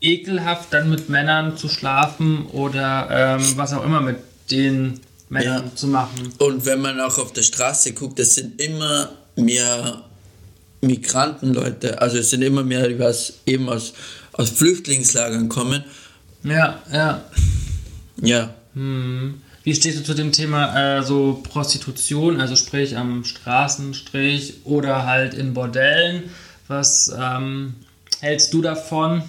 ekelhaft, 0.00 0.72
dann 0.72 0.90
mit 0.90 1.08
Männern 1.08 1.56
zu 1.56 1.68
schlafen 1.68 2.46
oder 2.52 3.38
ähm, 3.38 3.56
was 3.56 3.72
auch 3.72 3.84
immer 3.84 4.00
mit 4.00 4.16
den 4.50 5.00
Männern 5.28 5.64
Ja. 5.66 5.74
zu 5.74 5.88
machen. 5.88 6.32
Und 6.38 6.64
wenn 6.66 6.80
man 6.80 7.00
auch 7.00 7.18
auf 7.18 7.32
der 7.32 7.42
Straße 7.42 7.92
guckt, 7.94 8.18
es 8.20 8.34
sind 8.36 8.60
immer 8.60 9.10
mehr 9.36 10.02
Migrantenleute, 10.80 12.00
also 12.00 12.18
es 12.18 12.30
sind 12.30 12.42
immer 12.42 12.62
mehr, 12.62 12.88
die 12.88 12.98
was 12.98 13.34
eben 13.46 13.68
aus, 13.68 13.92
aus 14.32 14.50
Flüchtlingslagern 14.50 15.48
kommen. 15.48 15.84
Ja, 16.44 16.80
ja. 16.92 17.24
Ja, 18.22 18.54
Hm. 18.74 19.40
Wie 19.64 19.74
stehst 19.74 19.98
du 19.98 20.04
zu 20.04 20.14
dem 20.14 20.30
Thema 20.30 20.98
äh, 20.98 21.02
so 21.02 21.40
Prostitution, 21.42 22.40
also 22.40 22.54
sprich 22.54 22.96
am 22.96 23.24
Straßenstrich 23.24 24.58
oder 24.64 25.06
halt 25.06 25.34
in 25.34 25.54
Bordellen? 25.54 26.24
Was 26.68 27.12
ähm, 27.18 27.74
hältst 28.20 28.52
du 28.54 28.62
davon? 28.62 29.22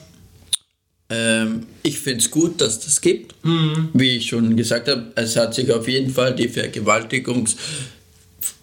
Ähm, 1.09 1.65
ich 1.83 1.99
finde 1.99 2.19
es 2.19 2.31
gut, 2.31 2.59
dass 2.61 2.79
das 2.79 3.01
gibt. 3.01 3.33
Mhm. 3.45 3.89
Wie 3.93 4.17
ich 4.17 4.27
schon 4.27 4.55
gesagt 4.57 4.87
habe, 4.89 5.11
es 5.15 5.35
hat 5.35 5.53
sich 5.53 5.71
auf 5.71 5.87
jeden 5.87 6.11
Fall 6.11 6.35
die 6.35 6.49
Vergewaltigungs- 6.49 7.55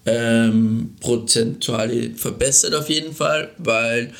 ähm, 0.07 0.97
verbessert 2.17 2.75
auf 2.75 2.91
jeden 2.91 3.15
Fall, 3.15 3.51
weil 3.59 4.13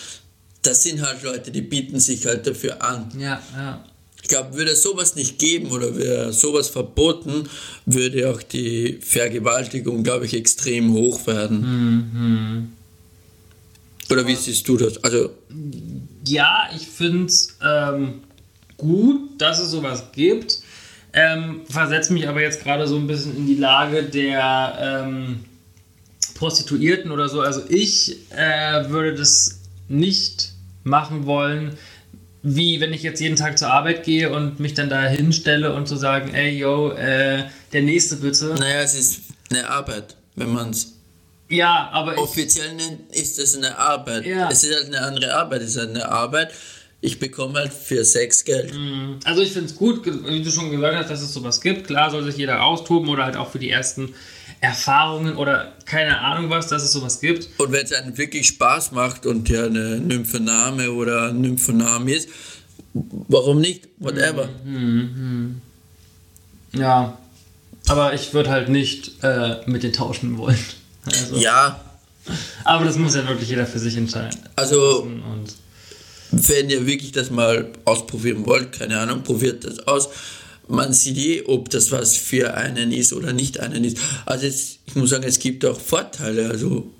das 0.63 0.83
sind 0.83 1.03
halt 1.03 1.23
Leute, 1.23 1.51
die 1.51 1.61
bieten 1.61 2.01
sich 2.01 2.25
halt 2.27 2.47
dafür 2.47 2.83
an. 2.83 3.13
Ja, 3.19 3.43
ja. 3.55 3.85
Ich 4.23 4.29
glaube, 4.29 4.57
würde 4.57 4.71
es 4.71 4.83
sowas 4.83 5.17
nicht 5.17 5.39
geben 5.39 5.71
oder 5.71 5.95
wäre 5.99 6.33
sowas 6.33 6.69
verboten, 6.71 7.47
würde 7.85 8.31
auch 8.31 8.43
die 8.43 8.99
Vergewaltigung, 9.03 10.03
glaube 10.03 10.25
ich, 10.25 10.33
extrem 10.33 10.95
hoch 10.95 11.27
werden. 11.27 11.61
Mhm. 11.61 12.73
Oder 14.11 14.27
wie 14.27 14.35
siehst 14.35 14.67
du 14.67 14.79
das? 14.79 15.05
Also, 15.05 15.31
Ja, 16.27 16.69
ich 16.75 16.87
finde 16.87 17.27
es 17.27 17.57
ähm, 17.63 18.23
gut, 18.77 19.41
dass 19.41 19.59
es 19.59 19.71
sowas 19.71 20.05
gibt. 20.13 20.61
Ähm, 21.13 21.63
versetze 21.69 22.13
mich 22.13 22.29
aber 22.29 22.43
jetzt 22.43 22.63
gerade 22.63 22.87
so 22.89 22.97
ein 22.97 23.07
bisschen 23.07 23.37
in 23.37 23.47
die 23.47 23.55
Lage 23.55 24.03
der 24.03 25.05
ähm, 25.07 25.45
Prostituierten 26.35 27.11
oder 27.13 27.29
so. 27.29 27.41
Also 27.41 27.63
ich 27.69 28.17
äh, 28.33 28.89
würde 28.89 29.15
das 29.15 29.61
nicht 29.89 30.53
machen 30.83 31.27
wollen, 31.27 31.77
wie 32.43 32.81
wenn 32.81 32.93
ich 32.93 33.03
jetzt 33.03 33.21
jeden 33.21 33.37
Tag 33.37 33.59
zur 33.59 33.69
Arbeit 33.69 34.05
gehe 34.05 34.31
und 34.31 34.61
mich 34.61 34.75
dann 34.75 34.91
da 34.91 35.03
hinstelle 35.03 35.73
und 35.73 35.89
zu 35.89 35.95
so 35.95 36.01
sagen, 36.01 36.35
ey, 36.35 36.59
yo, 36.59 36.91
äh, 36.91 37.45
der 37.73 37.83
nächste 37.83 38.17
bitte. 38.17 38.55
naja, 38.59 38.83
es 38.83 38.95
ist 38.95 39.21
eine 39.51 39.69
Arbeit, 39.71 40.17
wenn 40.35 40.53
man 40.53 40.71
es 40.71 40.94
Ja, 41.55 41.89
aber 41.93 42.19
offiziell 42.19 42.73
ist 43.13 43.39
es 43.39 43.57
eine 43.57 43.79
Arbeit. 43.79 44.27
Ja. 44.27 44.51
Es 44.51 44.65
ist 44.65 44.75
halt 44.75 44.87
eine 44.87 45.01
andere 45.01 45.35
Arbeit, 45.35 45.63
es 45.63 45.71
ist 45.71 45.79
halt 45.79 45.91
eine 45.91 46.09
Arbeit. 46.09 46.53
Ich 47.01 47.19
bekomme 47.19 47.61
halt 47.61 47.73
für 47.73 48.05
Sex 48.05 48.45
Geld. 48.45 48.73
Also 49.25 49.43
ich 49.43 49.53
finde 49.53 49.67
es 49.69 49.77
gut, 49.77 50.07
wie 50.07 50.43
du 50.43 50.51
schon 50.51 50.71
gesagt 50.71 50.97
hast, 50.97 51.11
dass 51.11 51.21
es 51.21 51.33
sowas 51.35 51.61
gibt. 51.61 51.87
Klar 51.87 52.11
soll 52.11 52.25
sich 52.25 52.37
jeder 52.39 52.65
austoben 52.65 53.09
oder 53.11 53.25
halt 53.25 53.37
auch 53.37 53.51
für 53.51 53.59
die 53.59 53.71
ersten 53.71 54.15
Erfahrungen 54.61 55.37
oder 55.37 55.75
keine 55.85 56.19
Ahnung 56.21 56.49
was, 56.49 56.69
dass 56.69 56.83
es 56.83 56.93
sowas 56.93 57.21
gibt. 57.21 57.49
Und 57.59 57.73
wenn 57.73 57.85
es 57.85 57.93
einem 57.93 58.17
wirklich 58.17 58.47
Spaß 58.49 58.93
macht 58.93 59.27
und 59.27 59.49
ja 59.51 59.67
eine 59.67 60.01
Nymphoname 60.01 60.91
oder 60.91 61.29
ein 61.29 61.43
Nymphonam 61.43 62.09
ist, 62.09 62.31
warum 62.95 63.61
nicht? 63.61 63.89
Whatever. 63.99 64.49
Ja. 66.73 67.19
Aber 67.87 68.15
ich 68.15 68.33
würde 68.33 68.49
halt 68.49 68.71
nicht 68.71 69.23
äh, 69.23 69.57
mit 69.67 69.83
den 69.83 69.93
tauschen 69.93 70.39
wollen. 70.39 70.57
Also, 71.07 71.37
Ja, 71.37 71.81
Aber 72.65 72.85
das 72.85 72.97
muss 72.97 73.15
ja 73.15 73.27
wirklich 73.29 73.49
jeder 73.51 73.67
für 73.67 73.79
sich 73.79 73.97
entscheiden. 73.97 74.39
also 74.57 75.03
Und 75.03 75.47
wenn 76.31 76.71
ihr 76.71 76.87
wirklich 76.87 77.13
das 77.13 77.31
mal 77.31 77.71
ausprobieren 77.85 78.45
wollt, 78.47 78.73
keine 78.73 78.99
Ahnung, 78.99 79.23
probiert 79.23 79.65
das 79.65 79.81
aus. 79.87 80.09
Man 80.67 80.93
sieht 80.95 81.19
eh, 81.19 81.43
ob 81.47 81.69
das 81.69 81.93
was 81.93 82.17
für 82.17 82.55
einen 82.55 82.91
ist 82.91 83.13
oder 83.13 83.33
nicht 83.35 83.61
einen 83.61 83.85
ist. 83.85 83.99
Also 84.25 84.47
es, 84.47 84.79
ich 84.87 84.97
muss 84.97 85.11
sagen, 85.11 85.25
es 85.25 85.39
gibt 85.39 85.65
auch 85.65 85.79
Vorteile. 85.79 86.49
Also 86.49 86.91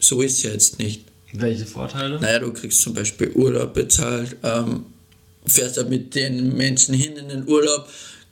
so 0.00 0.22
ist 0.22 0.38
es 0.38 0.42
jetzt 0.44 0.78
nicht. 0.78 1.02
welche 1.32 1.66
Vorteile? 1.66 2.20
Naja, 2.20 2.38
du 2.38 2.52
kriegst 2.52 2.80
zum 2.80 2.94
Beispiel 2.94 3.32
Urlaub 3.32 3.74
bezahlt, 3.74 4.36
ähm, 4.44 4.86
fährst 5.44 5.76
da 5.76 5.82
mit 5.82 6.14
den 6.14 6.56
Menschen 6.56 6.94
hin 6.94 7.16
in 7.16 7.28
den 7.28 7.48
Urlaub, 7.48 7.88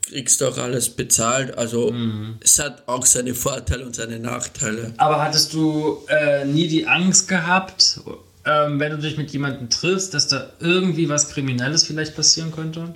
kriegst 0.08 0.42
auch 0.42 0.56
alles 0.58 0.88
bezahlt. 0.88 1.56
Also 1.58 1.92
es 2.40 2.58
hat 2.58 2.86
auch 2.86 3.04
seine 3.04 3.34
Vorteile 3.34 3.84
und 3.84 3.94
seine 3.96 4.18
Nachteile. 4.18 4.92
Aber 4.96 5.22
hattest 5.22 5.52
du 5.52 5.98
äh, 6.08 6.44
nie 6.44 6.68
die 6.68 6.86
Angst 6.86 7.28
gehabt, 7.28 8.00
ähm, 8.44 8.78
wenn 8.78 8.92
du 8.92 8.98
dich 8.98 9.16
mit 9.16 9.30
jemandem 9.32 9.68
triffst, 9.68 10.14
dass 10.14 10.28
da 10.28 10.52
irgendwie 10.60 11.08
was 11.08 11.28
Kriminelles 11.28 11.84
vielleicht 11.84 12.14
passieren 12.14 12.52
könnte? 12.52 12.94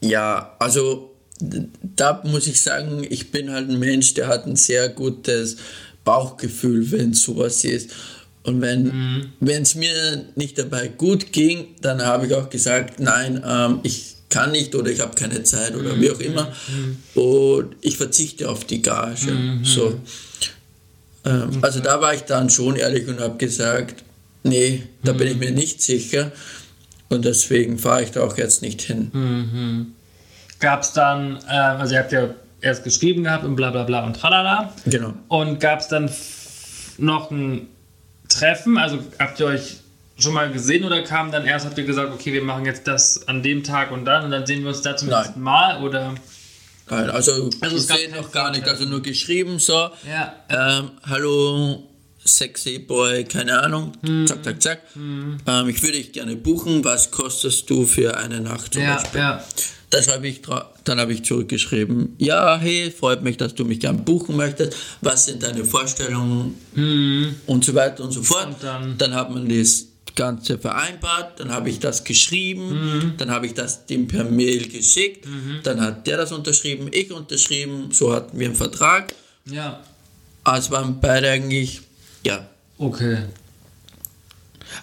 Ja, 0.00 0.54
also 0.58 1.14
da 1.40 2.22
muss 2.24 2.46
ich 2.46 2.60
sagen, 2.60 3.06
ich 3.08 3.30
bin 3.30 3.50
halt 3.50 3.70
ein 3.70 3.78
Mensch, 3.78 4.14
der 4.14 4.28
hat 4.28 4.46
ein 4.46 4.56
sehr 4.56 4.88
gutes 4.90 5.56
Bauchgefühl, 6.04 6.90
wenn 6.92 7.14
sowas 7.14 7.64
ist. 7.64 7.90
Und 8.42 8.60
wenn 8.60 9.32
es 9.40 9.74
mir 9.74 10.26
nicht 10.36 10.58
dabei 10.58 10.88
gut 10.88 11.32
ging, 11.32 11.74
dann 11.80 12.02
habe 12.02 12.26
ich 12.26 12.34
auch 12.34 12.48
gesagt, 12.48 13.00
nein, 13.00 13.42
ähm, 13.44 13.80
ich 13.82 14.15
kann 14.28 14.52
nicht 14.52 14.74
oder 14.74 14.90
ich 14.90 15.00
habe 15.00 15.14
keine 15.14 15.42
Zeit 15.44 15.74
oder 15.76 16.00
wie 16.00 16.10
auch 16.10 16.20
immer. 16.20 16.52
Und 17.14 17.76
ich 17.80 17.96
verzichte 17.96 18.48
auf 18.48 18.64
die 18.64 18.82
Gage. 18.82 19.60
So. 19.62 20.00
Ähm, 21.24 21.58
Also 21.62 21.80
da 21.80 22.00
war 22.00 22.14
ich 22.14 22.22
dann 22.22 22.50
schon 22.50 22.76
ehrlich 22.76 23.06
und 23.08 23.20
habe 23.20 23.36
gesagt, 23.36 24.04
nee, 24.42 24.82
da 25.04 25.12
bin 25.12 25.28
ich 25.28 25.36
mir 25.36 25.50
nicht 25.52 25.82
sicher. 25.82 26.32
Und 27.08 27.24
deswegen 27.24 27.78
fahre 27.78 28.02
ich 28.02 28.10
da 28.10 28.22
auch 28.22 28.36
jetzt 28.36 28.62
nicht 28.62 28.82
hin. 28.82 29.94
Gab 30.58 30.82
es 30.82 30.92
dann, 30.92 31.38
äh, 31.48 31.52
also 31.52 31.94
ihr 31.94 32.00
habt 32.00 32.12
ja 32.12 32.34
erst 32.60 32.82
geschrieben 32.84 33.24
gehabt 33.24 33.44
und 33.44 33.54
bla 33.54 33.70
bla 33.70 33.84
bla 33.84 34.04
und 34.04 34.14
tralala. 34.14 34.72
Genau. 34.86 35.14
Und 35.28 35.60
gab 35.60 35.80
es 35.80 35.88
dann 35.88 36.10
noch 36.98 37.30
ein 37.30 37.68
Treffen? 38.28 38.76
Also 38.76 38.98
habt 39.18 39.38
ihr 39.38 39.46
euch 39.46 39.76
schon 40.18 40.32
mal 40.32 40.50
gesehen 40.50 40.84
oder 40.84 41.02
kam 41.02 41.30
dann 41.30 41.44
erst, 41.44 41.66
habt 41.66 41.76
ihr 41.78 41.84
gesagt, 41.84 42.12
okay, 42.12 42.32
wir 42.32 42.42
machen 42.42 42.64
jetzt 42.64 42.86
das 42.86 43.28
an 43.28 43.42
dem 43.42 43.62
Tag 43.62 43.90
und 43.92 44.04
dann 44.04 44.24
und 44.24 44.30
dann 44.30 44.46
sehen 44.46 44.62
wir 44.62 44.68
uns 44.68 44.82
da 44.82 44.96
zum 44.96 45.08
Nein. 45.08 45.22
nächsten 45.22 45.40
Mal? 45.40 45.82
Oder? 45.82 46.14
Nein, 46.88 47.10
also, 47.10 47.50
Also 47.60 47.76
gesehen 47.76 48.12
noch 48.14 48.30
gar 48.32 48.50
nicht, 48.50 48.66
also 48.66 48.84
nur 48.84 49.02
geschrieben 49.02 49.58
so, 49.58 49.90
Ja. 50.08 50.34
ähm, 50.48 50.92
hallo, 51.02 51.82
sexy 52.24 52.78
Boy, 52.78 53.24
keine 53.24 53.60
Ahnung, 53.60 53.92
Mhm. 54.02 54.26
zack, 54.26 54.42
zack, 54.44 54.62
zack. 54.62 54.80
Ähm, 54.96 55.68
ich 55.68 55.82
würde 55.82 55.98
dich 55.98 56.12
gerne 56.12 56.34
buchen, 56.36 56.82
was 56.84 57.10
kostest 57.10 57.68
du 57.70 57.84
für 57.86 58.16
eine 58.16 58.40
Nacht 58.40 58.72
zum 58.74 58.82
Ja, 58.82 58.96
Beispiel? 58.96 59.20
ja. 59.20 59.44
Dann 59.90 60.04
habe 60.08 60.26
ich, 60.26 60.42
dann 60.84 60.98
habe 60.98 61.12
ich 61.12 61.24
zurückgeschrieben, 61.24 62.16
ja, 62.18 62.56
hey, 62.58 62.90
freut 62.90 63.22
mich, 63.22 63.36
dass 63.36 63.54
du 63.54 63.64
mich 63.64 63.78
gern 63.80 64.04
buchen 64.04 64.36
möchtest, 64.36 64.76
was 65.00 65.26
sind 65.26 65.42
deine 65.44 65.64
Vorstellungen 65.64 66.56
und 67.46 67.64
so 67.64 67.74
weiter 67.74 68.02
und 68.02 68.10
so 68.12 68.22
fort. 68.22 68.48
Mhm. 68.48 68.54
Und 68.54 68.62
dann- 68.64 68.98
dann 68.98 69.14
hat 69.14 69.30
man 69.30 69.48
das 69.48 69.86
Ganze 70.16 70.58
vereinbart, 70.58 71.38
dann 71.38 71.52
habe 71.52 71.70
ich 71.70 71.78
das 71.78 72.02
geschrieben, 72.02 72.68
Mhm. 72.72 73.12
dann 73.18 73.30
habe 73.30 73.46
ich 73.46 73.54
das 73.54 73.86
dem 73.86 74.08
per 74.08 74.24
Mail 74.24 74.66
geschickt, 74.68 75.26
dann 75.62 75.80
hat 75.80 76.06
der 76.06 76.16
das 76.16 76.32
unterschrieben, 76.32 76.88
ich 76.90 77.12
unterschrieben, 77.12 77.92
so 77.92 78.12
hatten 78.12 78.36
wir 78.38 78.46
einen 78.48 78.56
Vertrag. 78.56 79.14
Ja. 79.44 79.80
Also 80.42 80.70
waren 80.72 81.00
beide 81.00 81.30
eigentlich, 81.30 81.82
ja. 82.24 82.48
Okay. 82.78 83.18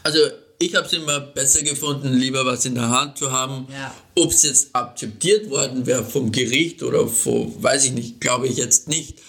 Also 0.03 0.19
ich 0.65 0.75
habe 0.75 0.85
es 0.85 0.93
immer 0.93 1.19
besser 1.19 1.61
gefunden, 1.63 2.13
lieber 2.13 2.45
was 2.45 2.65
in 2.65 2.75
der 2.75 2.89
Hand 2.89 3.17
zu 3.17 3.31
haben. 3.31 3.67
Ja. 3.71 3.93
Ob 4.15 4.31
es 4.31 4.43
jetzt 4.43 4.75
akzeptiert 4.75 5.49
worden 5.49 5.85
wäre 5.85 6.03
vom 6.03 6.31
Gericht 6.31 6.83
oder 6.83 7.07
von, 7.07 7.51
weiß 7.61 7.85
ich 7.85 7.91
nicht, 7.93 8.21
glaube 8.21 8.47
ich 8.47 8.57
jetzt 8.57 8.87
nicht. 8.87 9.19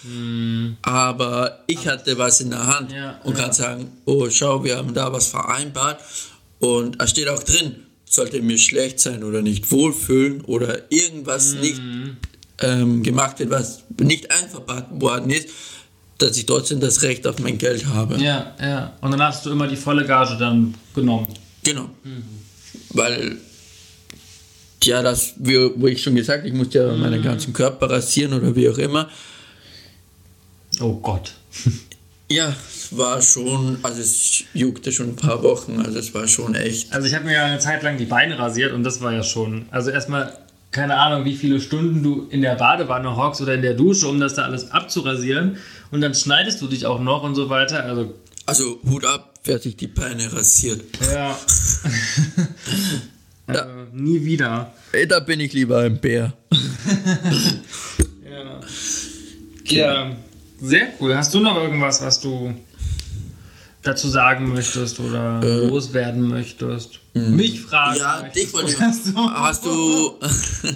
Aber 0.81 1.63
ich 1.67 1.87
hatte 1.87 2.17
was 2.17 2.41
in 2.41 2.51
der 2.51 2.67
Hand 2.67 2.91
Ja, 2.91 3.19
und 3.23 3.37
ja. 3.37 3.43
kann 3.43 3.53
sagen, 3.53 3.91
oh 4.05 4.29
schau, 4.29 4.63
wir 4.63 4.77
haben 4.77 4.93
da 4.93 5.11
was 5.11 5.27
vereinbart. 5.27 6.01
Und 6.59 7.01
es 7.01 7.09
steht 7.09 7.27
auch 7.27 7.43
drin, 7.43 7.75
sollte 8.05 8.41
mir 8.41 8.57
schlecht 8.57 8.99
sein 8.99 9.23
oder 9.23 9.41
nicht 9.41 9.71
wohlfühlen 9.71 10.41
oder 10.41 10.91
irgendwas 10.91 11.53
nicht 11.55 11.81
ähm, 12.59 13.03
gemacht 13.03 13.39
wird, 13.39 13.49
was 13.49 13.83
nicht 13.99 14.31
einverpackt 14.31 15.01
worden 15.01 15.29
ist, 15.29 15.49
dass 16.17 16.37
ich 16.37 16.45
trotzdem 16.45 16.79
das 16.79 17.01
Recht 17.01 17.27
auf 17.27 17.39
mein 17.39 17.57
Geld 17.57 17.85
habe. 17.87 18.17
Ja, 18.17 18.53
ja. 18.61 18.93
Und 19.01 19.11
dann 19.11 19.21
hast 19.21 19.45
du 19.45 19.51
immer 19.51 19.67
die 19.67 19.75
volle 19.75 20.05
Gage 20.05 20.37
dann 20.37 20.73
genommen. 20.93 21.27
Genau. 21.63 21.89
Weil, 22.89 23.37
ja, 24.83 25.01
das, 25.01 25.33
wie, 25.37 25.71
wo 25.75 25.87
ich 25.87 26.01
schon 26.01 26.15
gesagt, 26.15 26.45
ich 26.45 26.53
musste 26.53 26.79
ja 26.79 26.93
meinen 26.93 27.21
ganzen 27.21 27.53
Körper 27.53 27.89
rasieren 27.89 28.33
oder 28.33 28.55
wie 28.55 28.69
auch 28.69 28.77
immer. 28.77 29.09
Oh 30.79 30.93
Gott. 30.95 31.33
Ja, 32.27 32.55
es 32.67 32.95
war 32.97 33.21
schon, 33.21 33.77
also 33.83 34.01
es 34.01 34.43
juckte 34.53 34.91
schon 34.91 35.09
ein 35.09 35.15
paar 35.15 35.43
Wochen, 35.43 35.79
also 35.79 35.99
es 35.99 36.13
war 36.13 36.27
schon 36.27 36.55
echt. 36.55 36.91
Also 36.91 37.07
ich 37.07 37.13
habe 37.13 37.25
mir 37.25 37.33
ja 37.33 37.45
eine 37.45 37.59
Zeit 37.59 37.83
lang 37.83 37.97
die 37.97 38.05
Beine 38.05 38.39
rasiert 38.39 38.73
und 38.73 38.83
das 38.83 38.99
war 39.01 39.13
ja 39.13 39.21
schon. 39.21 39.67
Also 39.69 39.91
erstmal, 39.91 40.35
keine 40.75 40.97
Ahnung, 40.97 41.23
wie 41.23 41.37
viele 41.37 41.61
Stunden 41.61 42.03
du 42.03 42.27
in 42.29 42.41
der 42.41 42.55
Badewanne 42.55 43.15
hockst 43.15 43.39
oder 43.39 43.53
in 43.53 43.61
der 43.61 43.75
Dusche, 43.75 44.09
um 44.09 44.19
das 44.19 44.33
da 44.33 44.41
alles 44.43 44.71
abzurasieren. 44.71 45.55
Und 45.89 46.01
dann 46.01 46.13
schneidest 46.13 46.61
du 46.61 46.67
dich 46.67 46.85
auch 46.85 46.99
noch 46.99 47.23
und 47.23 47.33
so 47.33 47.49
weiter. 47.49 47.85
Also, 47.85 48.13
Also 48.45 48.81
Hut 48.85 49.05
ab, 49.05 49.35
wer 49.45 49.57
sich 49.57 49.77
die 49.77 49.87
Beine 49.87 50.33
rasiert. 50.33 50.81
ja. 51.13 51.39
also, 53.47 53.63
nie 53.93 54.25
wieder. 54.25 54.73
Ey, 54.91 55.07
da 55.07 55.21
bin 55.21 55.39
ich 55.39 55.53
lieber 55.53 55.79
ein 55.79 55.99
Bär. 55.99 56.33
Ja. 59.67 60.05
ja, 60.07 60.15
sehr 60.61 60.89
cool. 60.99 61.15
Hast 61.15 61.33
du 61.33 61.39
noch 61.39 61.55
irgendwas, 61.55 62.01
was 62.03 62.19
du 62.19 62.53
dazu 63.85 64.09
sagen 64.09 64.53
möchtest 64.53 64.99
oder 64.99 65.41
loswerden 65.41 66.27
möchtest? 66.27 66.99
Mich 67.13 67.61
fragen. 67.61 67.99
Ja, 67.99 68.19
möchtest 68.21 68.45
dich 68.45 68.53
wollte 68.53 68.71
ich. 68.71 68.77
oder 68.77 68.93
so. 68.93 69.31
Hast 69.31 69.65
du. 69.65 70.19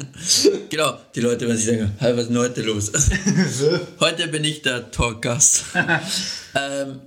genau, 0.70 0.98
die 1.14 1.20
Leute 1.22 1.48
werden 1.48 1.58
sich 1.58 1.66
denken, 1.66 1.92
hey, 1.98 2.14
was 2.14 2.24
ist 2.24 2.30
denn 2.30 2.38
heute 2.38 2.62
los? 2.62 2.92
heute 4.00 4.28
bin 4.28 4.44
ich 4.44 4.62
der 4.62 4.92
Talkgast. 4.92 5.66
ähm, 6.56 7.02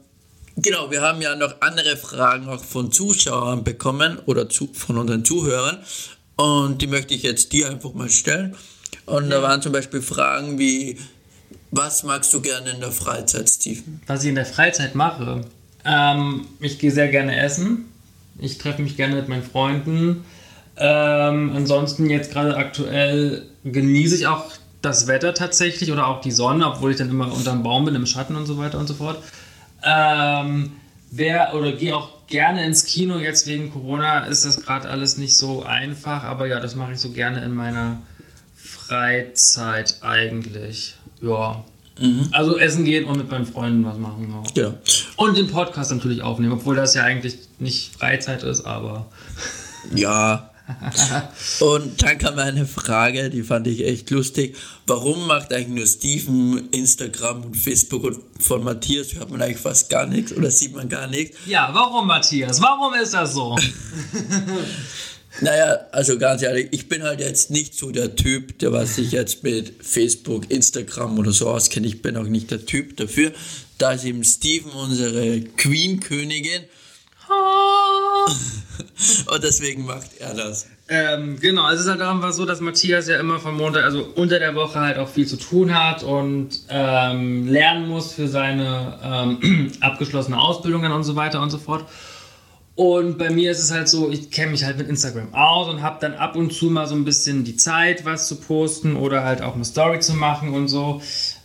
genau, 0.57 0.91
wir 0.91 1.01
haben 1.01 1.23
ja 1.23 1.35
noch 1.37 1.55
andere 1.61 1.97
Fragen 1.97 2.49
auch 2.49 2.63
von 2.63 2.93
Zuschauern 2.93 3.65
bekommen 3.65 4.19
oder 4.27 4.49
zu, 4.49 4.69
von 4.75 4.99
unseren 4.99 5.25
Zuhörern. 5.25 5.79
Und 6.37 6.83
die 6.83 6.89
möchte 6.89 7.15
ich 7.15 7.23
jetzt 7.23 7.53
dir 7.53 7.71
einfach 7.71 7.95
mal 7.95 8.11
stellen. 8.11 8.57
Und 9.07 9.31
da 9.31 9.41
waren 9.43 9.63
zum 9.63 9.73
Beispiel 9.73 10.03
Fragen 10.03 10.59
wie: 10.59 10.99
Was 11.71 12.03
magst 12.03 12.35
du 12.35 12.41
gerne 12.41 12.71
in 12.71 12.81
der 12.81 12.93
Freizeit, 12.93 13.49
Steven? 13.49 14.03
Was 14.07 14.25
ich 14.25 14.31
in 14.31 14.35
der 14.35 14.47
Freizeit 14.47 14.95
mache. 14.95 15.43
Ähm, 15.85 16.47
ich 16.61 16.79
gehe 16.79 16.91
sehr 16.91 17.09
gerne 17.09 17.39
essen. 17.39 17.87
Ich 18.39 18.59
treffe 18.59 18.83
mich 18.83 18.97
gerne 18.97 19.17
mit 19.17 19.29
meinen 19.29 19.43
Freunden. 19.43 20.25
Ähm, 20.77 21.53
ansonsten 21.55 22.09
jetzt 22.09 22.33
gerade 22.33 22.57
aktuell 22.57 23.47
genieße 23.65 24.17
ich 24.17 24.27
auch 24.27 24.45
das 24.81 25.07
Wetter 25.07 25.35
tatsächlich 25.35 25.93
oder 25.93 26.09
auch 26.09 26.21
die 26.21 26.33
Sonne, 26.33 26.67
obwohl 26.67 26.91
ich 26.91 26.97
dann 26.97 27.11
immer 27.11 27.33
unterm 27.33 27.63
Baum 27.63 27.85
bin, 27.85 27.95
im 27.95 28.07
Schatten 28.07 28.37
und 28.37 28.47
so 28.47 28.59
weiter 28.59 28.79
und 28.79 28.89
so 28.89 28.95
fort. 28.95 29.23
Ähm, 29.85 30.73
wer 31.11 31.55
oder 31.55 31.73
gehe 31.73 31.95
auch 31.95 32.27
gerne 32.27 32.65
ins 32.65 32.85
Kino. 32.85 33.19
Jetzt 33.19 33.47
wegen 33.47 33.71
Corona 33.71 34.27
ist 34.27 34.45
das 34.45 34.63
gerade 34.63 34.89
alles 34.89 35.19
nicht 35.19 35.37
so 35.37 35.63
einfach, 35.63 36.25
aber 36.25 36.47
ja, 36.47 36.59
das 36.59 36.75
mache 36.75 36.93
ich 36.93 36.99
so 36.99 37.11
gerne 37.11 37.45
in 37.45 37.55
meiner 37.55 37.99
Freizeit 38.57 39.97
eigentlich. 40.01 40.97
Ja. 41.21 41.65
Mhm. 42.01 42.29
Also 42.33 42.59
essen 42.59 42.85
gehen 42.85 43.05
und 43.05 43.19
mit 43.19 43.31
meinen 43.31 43.47
Freunden 43.47 43.85
was 43.85 43.99
machen. 43.99 44.35
Ja. 44.55 44.63
ja. 44.63 44.75
Und 45.17 45.37
den 45.37 45.49
Podcast 45.49 45.91
natürlich 45.91 46.23
aufnehmen, 46.23 46.53
obwohl 46.53 46.77
das 46.77 46.95
ja 46.95 47.03
eigentlich 47.03 47.39
nicht 47.59 47.97
Freizeit 47.97 48.43
ist, 48.43 48.65
aber. 48.65 49.07
Ja, 49.97 50.53
und 51.61 52.03
dann 52.03 52.19
kam 52.19 52.39
eine 52.39 52.67
Frage, 52.67 53.31
die 53.31 53.43
fand 53.43 53.67
ich 53.67 53.85
echt 53.85 54.11
lustig. 54.11 54.57
Warum 54.87 55.27
macht 55.27 55.53
eigentlich 55.53 55.69
nur 55.69 55.87
Steven 55.87 56.69
Instagram 56.71 57.45
und 57.45 57.57
Facebook 57.57 58.05
und 58.05 58.19
von 58.39 58.63
Matthias 58.63 59.15
hört 59.15 59.31
man 59.31 59.43
eigentlich 59.43 59.59
fast 59.59 59.91
gar 59.91 60.07
nichts 60.07 60.33
oder 60.33 60.51
sieht 60.51 60.75
man 60.75 60.89
gar 60.89 61.09
nichts? 61.09 61.37
Ja, 61.47 61.71
warum 61.73 62.07
Matthias? 62.07 62.61
Warum 62.61 62.95
ist 62.95 63.15
das 63.15 63.35
so? 63.35 63.57
naja, 65.41 65.87
also 65.93 66.19
ganz 66.19 66.43
ehrlich, 66.43 66.69
ich 66.73 66.89
bin 66.89 67.03
halt 67.03 67.21
jetzt 67.21 67.51
nicht 67.51 67.75
so 67.75 67.91
der 67.91 68.15
Typ, 68.17 68.59
der 68.59 68.73
was 68.73 68.97
sich 68.97 69.13
jetzt 69.13 69.43
mit 69.43 69.73
Facebook, 69.83 70.51
Instagram 70.51 71.19
oder 71.19 71.33
so 71.33 71.49
auskennt. 71.49 71.87
Ich 71.87 72.03
bin 72.03 72.17
auch 72.17 72.25
nicht 72.25 72.51
der 72.51 72.67
Typ 72.67 72.97
dafür. 72.97 73.33
Da 73.79 73.93
ist 73.93 74.05
eben 74.05 74.23
Steven 74.25 74.71
unsere 74.73 75.41
Queen-Königin 75.41 76.65
und 79.27 79.43
deswegen 79.43 79.87
macht 79.87 80.19
er 80.19 80.35
das. 80.35 80.67
Ähm, 80.89 81.41
genau, 81.41 81.71
es 81.71 81.81
ist 81.81 81.89
halt 81.89 82.03
einfach 82.03 82.33
so, 82.33 82.45
dass 82.45 82.61
Matthias 82.61 83.09
ja 83.09 83.19
immer 83.19 83.39
von 83.39 83.57
Montag, 83.57 83.85
also 83.85 84.07
unter 84.15 84.39
der 84.39 84.55
Woche 84.55 84.79
halt 84.79 84.99
auch 84.99 85.09
viel 85.09 85.27
zu 85.27 85.37
tun 85.37 85.73
hat 85.75 86.03
und 86.03 86.51
ähm, 86.69 87.49
lernen 87.49 87.89
muss 87.89 88.13
für 88.13 88.29
seine 88.29 88.99
ähm, 89.03 89.73
abgeschlossene 89.81 90.39
Ausbildungen 90.39 90.93
und 90.93 91.05
so 91.05 91.17
weiter 91.17 91.41
und 91.41 91.51
so 91.51 91.59
fort. 91.59 91.87
Und 92.75 93.19
bei 93.19 93.31
mir 93.31 93.51
ist 93.51 93.59
es 93.59 93.71
halt 93.71 93.89
so, 93.89 94.11
ich 94.11 94.31
kenne 94.31 94.53
mich 94.53 94.65
halt 94.65 94.79
mit 94.79 94.89
Instagram 94.89 95.35
aus 95.35 95.69
und 95.69 95.83
habe 95.83 95.99
dann 96.01 96.15
ab 96.15 96.37
und 96.37 96.53
zu 96.53 96.67
mal 96.67 96.87
so 96.87 96.95
ein 96.95 97.05
bisschen 97.05 97.45
die 97.45 97.57
Zeit, 97.57 98.07
was 98.07 98.29
zu 98.29 98.37
posten 98.37 98.97
oder 98.97 99.25
halt 99.25 99.43
auch 99.43 99.55
eine 99.55 99.65
Story 99.65 100.01
zu 100.01 100.15
machen 100.15 100.55
und 100.55 100.69
so. 100.69 101.03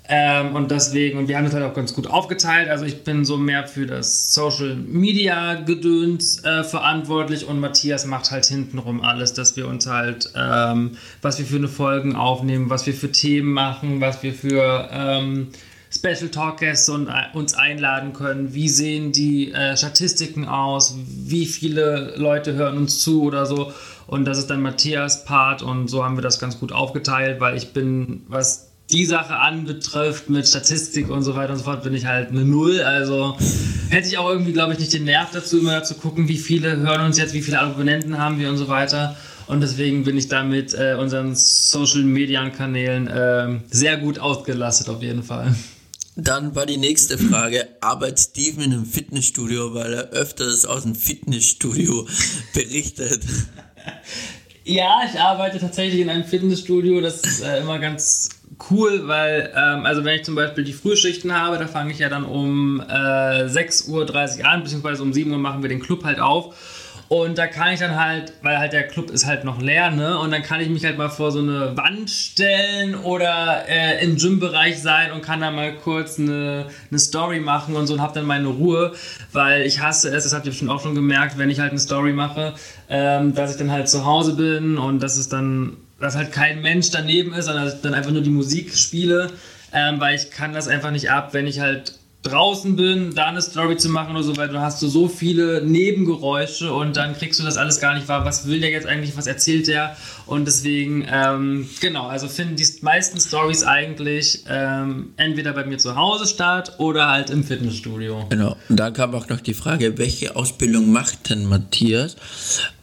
Ähm, 0.10 0.56
und 0.56 0.72
deswegen, 0.72 1.20
und 1.20 1.28
wir 1.28 1.36
haben 1.36 1.44
das 1.44 1.54
halt 1.54 1.66
auch 1.66 1.74
ganz 1.74 1.94
gut 1.94 2.08
aufgeteilt. 2.08 2.70
Also 2.70 2.86
ich 2.86 3.04
bin 3.04 3.26
so 3.26 3.36
mehr 3.38 3.68
für 3.68 3.86
das 3.86 4.34
Social 4.34 4.76
Media 4.76 5.56
Gedöns 5.56 6.44
äh, 6.46 6.64
verantwortlich 6.64 7.46
und 7.46 7.60
Matthias 7.60 8.06
macht 8.06 8.32
halt 8.32 8.46
hintenrum 8.46 9.02
alles, 9.02 9.34
dass 9.34 9.58
wir 9.58 9.68
uns 9.68 9.86
halt, 9.86 10.32
ähm, 10.34 10.92
was 11.22 11.40
wir 11.40 11.46
für 11.46 11.58
eine 11.58 11.68
Folgen 11.68 12.16
aufnehmen, 12.16 12.70
was 12.70 12.86
wir 12.86 12.94
für 12.94 13.12
Themen 13.12 13.52
machen, 13.52 14.00
was 14.00 14.24
wir 14.24 14.34
für 14.34 14.88
ähm, 14.94 15.50
Special 15.90 16.30
Talk 16.30 16.60
Gäste 16.60 16.92
und, 16.94 17.10
uns 17.34 17.54
einladen 17.54 18.14
können. 18.14 18.54
Wie 18.54 18.70
sehen 18.70 19.12
die 19.12 19.52
äh, 19.52 19.76
Statistiken 19.78 20.46
aus? 20.46 20.96
Wie 21.06 21.46
viele 21.46 22.14
Leute 22.18 22.54
hören 22.54 22.78
uns 22.78 23.00
zu 23.00 23.24
oder 23.24 23.46
so? 23.46 23.72
Und 24.08 24.26
das 24.26 24.38
ist 24.38 24.48
dann 24.48 24.62
Matthias 24.62 25.26
Part 25.26 25.62
und 25.62 25.90
so 25.90 26.04
haben 26.04 26.18
wir 26.18 26.22
das 26.22 26.40
ganz 26.40 26.60
gut 26.60 26.72
aufgeteilt, 26.72 27.40
weil 27.42 27.58
ich 27.58 27.74
bin, 27.74 28.24
was 28.28 28.68
die 28.90 29.06
Sache 29.06 29.36
anbetrifft 29.36 30.30
mit 30.30 30.48
Statistik 30.48 31.10
und 31.10 31.24
so 31.24 31.36
weiter 31.36 31.52
und 31.52 31.60
so 31.60 31.66
fort, 31.66 31.84
bin 31.84 31.94
ich 31.94 32.06
halt 32.06 32.30
eine 32.30 32.46
Null. 32.46 32.82
Also 32.82 33.38
hätte 33.90 34.08
ich 34.08 34.18
auch 34.18 34.30
irgendwie, 34.30 34.54
glaube 34.54 34.74
ich, 34.74 34.80
nicht 34.80 34.94
den 34.94 35.04
Nerv 35.04 35.32
dazu, 35.32 35.60
immer 35.60 35.84
zu 35.84 35.96
gucken, 35.96 36.30
wie 36.30 36.38
viele 36.38 36.78
hören 36.78 37.02
uns 37.02 37.18
jetzt, 37.18 37.34
wie 37.34 37.42
viele 37.42 37.60
Abonnenten 37.60 38.18
haben 38.18 38.40
wir 38.40 38.50
und 38.50 38.58
so 38.58 38.70
weiter. 38.70 39.18
Und 39.48 39.62
deswegen 39.62 40.04
bin 40.04 40.18
ich 40.18 40.28
da 40.28 40.44
mit 40.44 40.74
äh, 40.74 40.96
unseren 41.00 41.36
Social 41.36 42.04
Media 42.04 42.50
Kanälen 42.50 43.08
äh, 43.08 43.60
sehr 43.70 43.98
gut 43.98 44.20
ausgelastet, 44.20 44.90
auf 44.90 45.02
jeden 45.02 45.24
Fall. 45.24 45.54
Dann 46.20 46.56
war 46.56 46.66
die 46.66 46.78
nächste 46.78 47.20
Frage, 47.20 47.68
arbeitet 47.80 48.20
Steven 48.20 48.64
in 48.64 48.74
einem 48.74 48.86
Fitnessstudio, 48.88 49.76
weil 49.76 49.94
er 49.94 50.10
öfters 50.10 50.66
aus 50.66 50.82
dem 50.82 50.96
Fitnessstudio 50.96 52.08
berichtet? 52.56 53.22
Ja, 54.64 55.02
ich 55.08 55.20
arbeite 55.20 55.60
tatsächlich 55.60 56.02
in 56.02 56.10
einem 56.10 56.24
Fitnessstudio. 56.24 57.02
Das 57.02 57.22
ist 57.22 57.42
äh, 57.42 57.60
immer 57.60 57.78
ganz 57.78 58.30
cool, 58.72 59.08
weil, 59.08 59.54
ähm, 59.56 59.86
also 59.86 60.04
wenn 60.04 60.16
ich 60.16 60.26
zum 60.26 60.34
Beispiel 60.34 60.64
die 60.64 60.74
Frühschichten 60.74 61.40
habe, 61.40 61.60
da 61.60 61.68
fange 61.68 61.92
ich 61.92 62.00
ja 62.00 62.10
dann 62.10 62.26
um 62.26 62.82
äh, 62.82 62.84
6.30 63.46 64.40
Uhr 64.40 64.46
an, 64.48 64.64
beziehungsweise 64.64 65.04
um 65.04 65.14
7 65.14 65.32
Uhr 65.32 65.38
machen 65.38 65.62
wir 65.62 65.70
den 65.70 65.80
Club 65.80 66.04
halt 66.04 66.20
auf. 66.20 66.56
Und 67.10 67.38
da 67.38 67.48
kann 67.48 67.74
ich 67.74 67.80
dann 67.80 67.96
halt, 67.96 68.34
weil 68.42 68.58
halt 68.58 68.74
der 68.74 68.86
Club 68.88 69.12
ist 69.12 69.26
halt 69.26 69.46
noch 69.46 69.62
leer, 69.62 69.92
ne? 69.92 70.20
Und 70.20 70.32
dann 70.32 70.44
kann 70.44 70.60
ich 70.60 70.68
mich 70.68 70.84
halt 70.84 70.98
mal 70.98 71.10
vor 71.10 71.32
so 71.32 71.40
eine 71.40 71.78
Wand 71.78 72.10
stellen 72.10 72.96
oder 72.96 73.64
äh, 73.70 74.04
im 74.04 74.18
Gym-Bereich 74.18 74.82
sein 74.82 75.14
und 75.14 75.22
kann 75.22 75.40
da 75.40 75.50
mal 75.50 75.74
kurz 75.74 76.20
eine, 76.20 76.66
eine 76.90 77.00
Story 77.00 77.40
machen 77.40 77.76
und 77.76 77.88
so 77.88 77.94
und 77.94 78.02
hab 78.02 78.14
dann 78.14 78.26
meine 78.26 78.48
Ruhe, 78.48 78.94
weil 79.32 79.62
ich 79.62 79.80
hasse 79.82 80.10
es, 80.10 80.26
das 80.26 80.34
habt 80.34 80.46
ihr 80.46 80.52
bestimmt 80.52 80.70
auch 80.72 80.82
schon 80.82 80.96
gemerkt, 80.96 81.38
wenn 81.38 81.50
ich 81.50 81.60
halt 81.60 81.72
eine 81.72 81.80
Story 81.80 82.12
mache, 82.12 82.56
ähm, 82.90 83.34
dass 83.34 83.52
ich 83.52 83.58
dann 83.58 83.72
halt 83.72 83.88
zu 83.88 84.06
Hause 84.06 84.34
bin 84.34 84.78
und 84.78 85.02
dass 85.02 85.16
es 85.16 85.30
dann 85.30 85.78
dass 86.00 86.16
halt 86.16 86.32
kein 86.32 86.62
Mensch 86.62 86.92
daneben 86.92 87.34
ist, 87.34 87.46
sondern 87.46 87.66
dass 87.66 87.76
ich 87.76 87.82
dann 87.82 87.94
einfach 87.94 88.12
nur 88.12 88.22
die 88.22 88.30
Musik 88.30 88.76
spiele, 88.78 89.32
ähm, 89.74 90.00
weil 90.00 90.16
ich 90.16 90.30
kann 90.30 90.54
das 90.54 90.68
einfach 90.68 90.92
nicht 90.92 91.10
ab, 91.10 91.34
wenn 91.34 91.48
ich 91.48 91.60
halt 91.60 91.98
draußen 92.28 92.76
bin, 92.76 93.14
da 93.16 93.26
eine 93.28 93.42
Story 93.42 93.78
zu 93.78 93.90
machen 93.90 94.16
oder 94.16 94.24
so, 94.24 94.38
weil 94.38 94.50
du 94.50 94.60
hast 94.60 94.82
du 94.82 94.88
so 94.88 95.08
viele 95.08 95.62
Nebengeräusche 95.64 96.74
und 96.74 96.98
dann 96.98 97.14
kriegst 97.14 97.40
du 97.40 97.44
das 97.44 97.58
alles 97.58 97.80
gar 97.80 97.96
nicht 97.96 98.08
wahr. 98.08 98.26
Was 98.26 98.48
will 98.48 98.60
der 98.60 98.70
jetzt 98.70 98.88
eigentlich? 98.88 99.16
Was 99.18 99.28
erzählt 99.28 99.68
der? 99.68 99.96
Und 100.26 100.46
deswegen, 100.46 101.08
ähm, 101.10 101.70
genau, 101.80 102.08
also 102.08 102.28
finden 102.28 102.56
die 102.56 102.66
meisten 102.82 103.20
Stories 103.20 103.64
eigentlich 103.64 104.44
ähm, 104.50 105.14
entweder 105.18 105.54
bei 105.54 105.66
mir 105.66 105.78
zu 105.78 105.96
Hause 105.96 106.28
statt 106.28 106.76
oder 106.80 107.08
halt 107.08 107.30
im 107.30 107.44
Fitnessstudio. 107.44 108.26
Genau. 108.30 108.58
Und 108.70 108.78
dann 108.78 108.94
kam 108.94 109.16
auch 109.16 109.30
noch 109.30 109.42
die 109.42 109.54
Frage, 109.54 109.98
welche 109.98 110.36
Ausbildung 110.36 110.92
macht 110.92 111.30
denn 111.30 111.46
Matthias? 111.46 112.18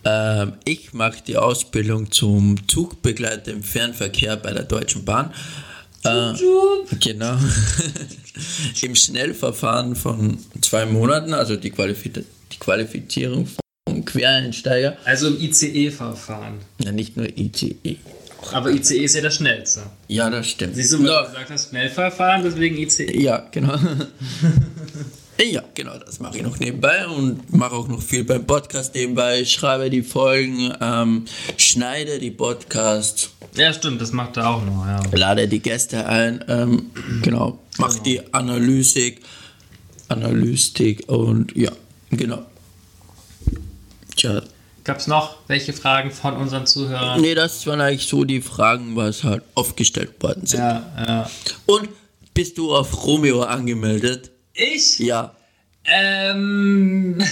Ähm, 0.04 0.54
ich 0.64 0.92
mache 0.94 1.18
die 1.26 1.36
Ausbildung 1.36 2.10
zum 2.10 2.66
Zugbegleiter 2.68 3.52
im 3.52 3.62
Fernverkehr 3.62 4.36
bei 4.36 4.52
der 4.52 4.64
Deutschen 4.64 5.04
Bahn. 5.04 5.32
Äh, 6.04 6.34
genau. 7.00 7.36
Im 8.82 8.94
Schnellverfahren 8.94 9.96
von 9.96 10.38
zwei 10.60 10.86
Monaten, 10.86 11.32
also 11.32 11.56
die, 11.56 11.70
Qualifiz 11.70 12.12
die 12.52 12.58
Qualifizierung 12.58 13.48
vom 13.88 14.04
Quereinsteiger. 14.04 14.96
Also 15.04 15.28
im 15.28 15.40
ICE-Verfahren. 15.40 16.58
Ja, 16.82 16.92
nicht 16.92 17.16
nur 17.16 17.26
ICE. 17.26 17.96
Aber 18.52 18.70
ICE 18.70 19.04
ist 19.04 19.14
ja 19.14 19.22
das 19.22 19.36
schnellste. 19.36 19.84
Ja, 20.08 20.28
das 20.28 20.46
stimmt. 20.48 20.76
Siehst 20.76 20.92
du, 20.92 20.98
weil 20.98 21.06
du 21.06 21.30
gesagt 21.30 21.50
hast, 21.50 21.70
Schnellverfahren, 21.70 22.42
deswegen 22.42 22.76
ICE. 22.76 23.18
Ja, 23.18 23.48
genau. 23.50 23.78
Ja, 25.42 25.62
genau, 25.74 25.98
das 25.98 26.20
mache 26.20 26.38
ich 26.38 26.42
noch 26.44 26.58
nebenbei 26.60 27.06
und 27.08 27.52
mache 27.52 27.74
auch 27.74 27.88
noch 27.88 28.00
viel 28.00 28.22
beim 28.22 28.46
Podcast 28.46 28.94
nebenbei. 28.94 29.44
Schreibe 29.44 29.90
die 29.90 30.02
Folgen, 30.02 30.72
ähm, 30.80 31.24
schneide 31.56 32.20
die 32.20 32.30
Podcasts. 32.30 33.30
Ja, 33.54 33.72
stimmt, 33.72 34.00
das 34.00 34.12
macht 34.12 34.36
er 34.36 34.48
auch 34.48 34.64
noch, 34.64 34.86
ja. 34.86 35.00
Lade 35.12 35.48
die 35.48 35.60
Gäste 35.60 36.06
ein, 36.06 36.44
ähm, 36.48 36.90
genau, 37.22 37.58
mache 37.78 37.92
genau. 37.94 38.02
die 38.04 38.34
Analysik, 38.34 39.22
Analystik 40.08 41.08
und 41.08 41.54
ja, 41.56 41.72
genau. 42.10 42.42
Tja. 44.16 44.42
Gab 44.84 44.98
es 44.98 45.06
noch 45.06 45.38
welche 45.48 45.72
Fragen 45.72 46.10
von 46.10 46.36
unseren 46.36 46.66
Zuhörern? 46.66 47.20
Nee, 47.20 47.34
das 47.34 47.66
waren 47.66 47.80
eigentlich 47.80 48.06
so 48.06 48.24
die 48.24 48.40
Fragen, 48.40 48.94
was 48.94 49.24
halt 49.24 49.42
aufgestellt 49.54 50.22
worden 50.22 50.46
sind. 50.46 50.60
Ja, 50.60 50.86
ja. 50.96 51.30
Und 51.66 51.88
bist 52.34 52.58
du 52.58 52.74
auf 52.74 53.04
Romeo 53.06 53.42
angemeldet? 53.42 54.30
Ich? 54.54 54.98
Ja. 55.00 55.34
Ähm. 55.84 57.22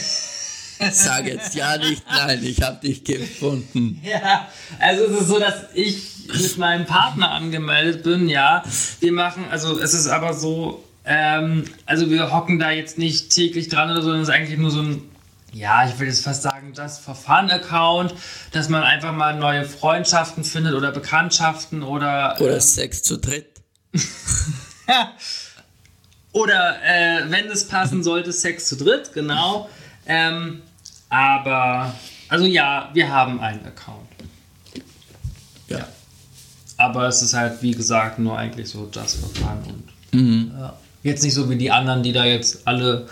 Sag 0.90 1.26
jetzt 1.26 1.54
ja 1.54 1.76
nicht 1.78 2.02
nein, 2.10 2.42
ich 2.42 2.60
habe 2.60 2.80
dich 2.84 3.04
gefunden. 3.04 4.00
Ja, 4.02 4.48
also 4.80 5.04
es 5.04 5.20
ist 5.22 5.28
so, 5.28 5.38
dass 5.38 5.54
ich 5.74 6.26
mit 6.26 6.58
meinem 6.58 6.86
Partner 6.86 7.30
angemeldet 7.30 8.02
bin, 8.02 8.28
ja. 8.28 8.64
Wir 8.98 9.12
machen, 9.12 9.44
also 9.50 9.78
es 9.78 9.94
ist 9.94 10.08
aber 10.08 10.34
so, 10.34 10.82
ähm, 11.04 11.64
also 11.86 12.10
wir 12.10 12.32
hocken 12.32 12.58
da 12.58 12.72
jetzt 12.72 12.98
nicht 12.98 13.30
täglich 13.30 13.68
dran 13.68 13.90
oder 13.90 14.02
so, 14.02 14.08
sondern 14.08 14.22
es 14.22 14.28
ist 14.28 14.34
eigentlich 14.34 14.58
nur 14.58 14.72
so 14.72 14.82
ein, 14.82 15.02
ja, 15.52 15.86
ich 15.86 15.96
will 16.00 16.08
jetzt 16.08 16.24
fast 16.24 16.42
sagen, 16.42 16.72
das 16.74 16.98
Verfahren-Account, 16.98 18.14
dass 18.50 18.68
man 18.68 18.82
einfach 18.82 19.12
mal 19.12 19.38
neue 19.38 19.64
Freundschaften 19.64 20.42
findet 20.42 20.74
oder 20.74 20.90
Bekanntschaften 20.90 21.84
oder. 21.84 22.36
Oder 22.40 22.54
ähm, 22.54 22.60
Sex 22.60 23.04
zu 23.04 23.18
dritt. 23.18 23.46
Oder 26.32 26.76
äh, 26.82 27.30
wenn 27.30 27.46
es 27.46 27.68
passen 27.68 28.02
sollte, 28.02 28.32
Sex 28.32 28.66
zu 28.66 28.76
dritt, 28.76 29.12
genau. 29.12 29.68
Ähm, 30.06 30.62
aber, 31.10 31.94
also 32.28 32.46
ja, 32.46 32.90
wir 32.94 33.08
haben 33.10 33.40
einen 33.40 33.64
Account. 33.66 34.08
Ja. 35.68 35.78
ja. 35.78 35.88
Aber 36.78 37.06
es 37.06 37.20
ist 37.22 37.34
halt, 37.34 37.62
wie 37.62 37.72
gesagt, 37.72 38.18
nur 38.18 38.36
eigentlich 38.36 38.68
so 38.68 38.88
just 38.92 39.20
for 39.20 39.28
fun. 39.28 39.58
Und, 40.12 40.18
mhm. 40.18 40.52
ja. 40.58 40.74
Jetzt 41.02 41.22
nicht 41.22 41.34
so 41.34 41.50
wie 41.50 41.56
die 41.56 41.70
anderen, 41.70 42.02
die 42.02 42.12
da 42.12 42.24
jetzt 42.24 42.66
alle 42.66 43.06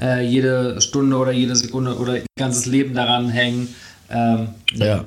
äh, 0.00 0.26
jede 0.26 0.80
Stunde 0.80 1.16
oder 1.16 1.32
jede 1.32 1.56
Sekunde 1.56 1.96
oder 1.96 2.16
ihr 2.16 2.26
ganzes 2.38 2.66
Leben 2.66 2.94
daran 2.94 3.28
hängen. 3.28 3.74
Ähm, 4.10 4.48
ja. 4.74 5.04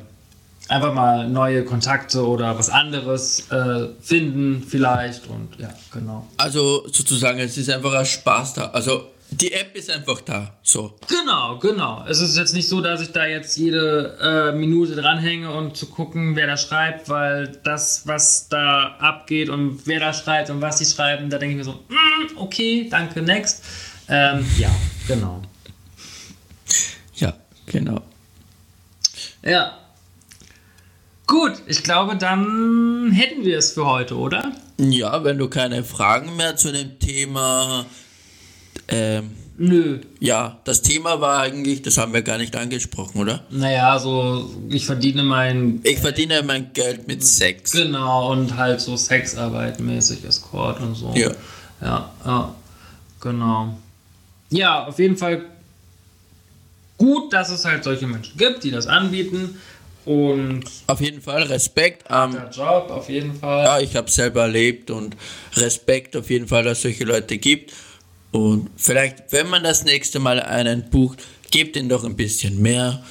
Einfach 0.70 0.94
mal 0.94 1.28
neue 1.28 1.66
Kontakte 1.66 2.26
oder 2.26 2.58
was 2.58 2.70
anderes 2.70 3.50
äh, 3.52 3.88
finden 4.02 4.64
vielleicht 4.68 5.28
und 5.28 5.60
ja, 5.60 5.70
genau. 5.92 6.28
Also 6.38 6.88
sozusagen, 6.88 7.40
es 7.40 7.58
ist 7.58 7.70
einfach 7.70 7.94
ein 7.94 8.06
Spaß 8.06 8.54
da. 8.54 8.66
Also 8.70 9.08
die 9.32 9.54
App 9.54 9.76
ist 9.76 9.92
einfach 9.92 10.22
da. 10.22 10.56
So. 10.64 10.96
Genau, 11.08 11.60
genau. 11.60 12.04
Es 12.08 12.20
ist 12.20 12.36
jetzt 12.36 12.54
nicht 12.54 12.68
so, 12.68 12.82
dass 12.82 13.02
ich 13.02 13.12
da 13.12 13.26
jetzt 13.26 13.58
jede 13.58 14.18
äh, 14.22 14.58
Minute 14.58 14.96
dranhänge 14.96 15.52
und 15.52 15.78
zu 15.78 15.86
gucken, 15.86 16.36
wer 16.36 16.48
da 16.48 16.58
schreibt, 16.58 17.10
weil 17.10 17.60
das, 17.64 18.08
was 18.08 18.50
da 18.50 18.96
abgeht 19.00 19.50
und 19.50 19.86
wer 19.86 20.00
da 20.00 20.14
schreibt 20.14 20.50
und 20.50 20.62
was 20.62 20.80
sie 20.80 20.86
schreiben, 20.86 21.30
da 21.30 21.38
denke 21.38 21.52
ich 21.52 21.58
mir 21.58 21.64
so, 21.64 21.80
mm, 21.90 22.38
okay, 22.38 22.88
danke, 22.90 23.22
next. 23.22 23.64
Ähm, 24.08 24.46
ja, 24.58 24.72
genau. 25.08 25.42
Ja, 27.16 27.34
genau. 27.68 28.02
Ja. 29.44 29.78
Gut, 31.30 31.62
ich 31.68 31.84
glaube, 31.84 32.16
dann 32.18 33.12
hätten 33.12 33.46
wir 33.46 33.60
es 33.60 33.74
für 33.74 33.86
heute, 33.86 34.18
oder? 34.18 34.52
Ja, 34.80 35.24
wenn 35.24 35.38
du 35.38 35.48
keine 35.48 35.84
Fragen 35.84 36.36
mehr 36.36 36.56
zu 36.56 36.72
dem 36.72 36.98
Thema. 36.98 37.86
Ähm, 38.88 39.30
Nö. 39.56 40.00
ja, 40.20 40.58
das 40.64 40.82
Thema 40.82 41.22
war 41.22 41.42
eigentlich, 41.42 41.84
das 41.84 42.00
haben 42.00 42.14
wir 42.14 42.24
gar 42.24 42.40
nicht 42.40 42.56
angesprochen, 42.56 43.22
oder? 43.22 43.44
Naja, 43.52 44.00
so, 44.00 44.50
ich 44.70 44.88
verdiene 44.88 45.22
mein. 45.22 45.82
Ich 45.84 46.00
verdiene 46.00 46.42
mein 46.42 46.74
Geld 46.74 47.08
mit 47.08 47.24
Sex. 47.24 47.74
Genau, 47.74 48.32
und 48.32 48.58
halt 48.58 48.82
so 48.82 48.98
Sexarbeit 48.98 49.80
mäßig, 49.80 50.26
Escort 50.26 50.82
und 50.82 50.96
so. 50.96 51.14
Ja. 51.16 51.30
Ja, 51.80 52.12
ja, 52.26 52.56
genau. 53.22 53.78
Ja, 54.50 54.88
auf 54.88 54.98
jeden 54.98 55.16
Fall 55.16 55.46
gut, 56.98 57.32
dass 57.34 57.52
es 57.52 57.66
halt 57.66 57.84
solche 57.84 58.08
Menschen 58.08 58.36
gibt, 58.36 58.64
die 58.64 58.72
das 58.72 58.88
anbieten. 58.88 59.60
Und 60.06 60.64
Auf 60.88 61.02
jeden 61.02 61.22
Fall 61.22 61.44
Respekt. 61.44 62.06
Ähm, 62.10 62.32
der 62.32 62.50
Job 62.50 62.90
auf 62.90 63.10
jeden 63.10 63.36
Fall. 63.36 63.66
ja, 63.66 63.80
ich 63.80 63.96
habe 63.96 64.10
selber 64.10 64.42
erlebt 64.44 64.90
und 64.92 65.16
Respekt 65.56 66.16
auf 66.16 66.30
jeden 66.30 66.48
Fall, 66.48 66.64
dass 66.64 66.80
es 66.80 66.84
solche 66.84 67.04
Leute 67.04 67.38
gibt. 67.38 67.74
Und 68.32 68.70
vielleicht, 68.78 69.32
wenn 69.32 69.50
man 69.50 69.64
das 69.64 69.84
nächste 69.84 70.20
Mal 70.20 70.40
einen 70.40 70.90
bucht, 70.90 71.24
gebt 71.52 71.76
ihnen 71.76 71.90
doch 71.90 72.04
ein 72.04 72.16
bisschen 72.16 72.62
mehr. 72.62 73.04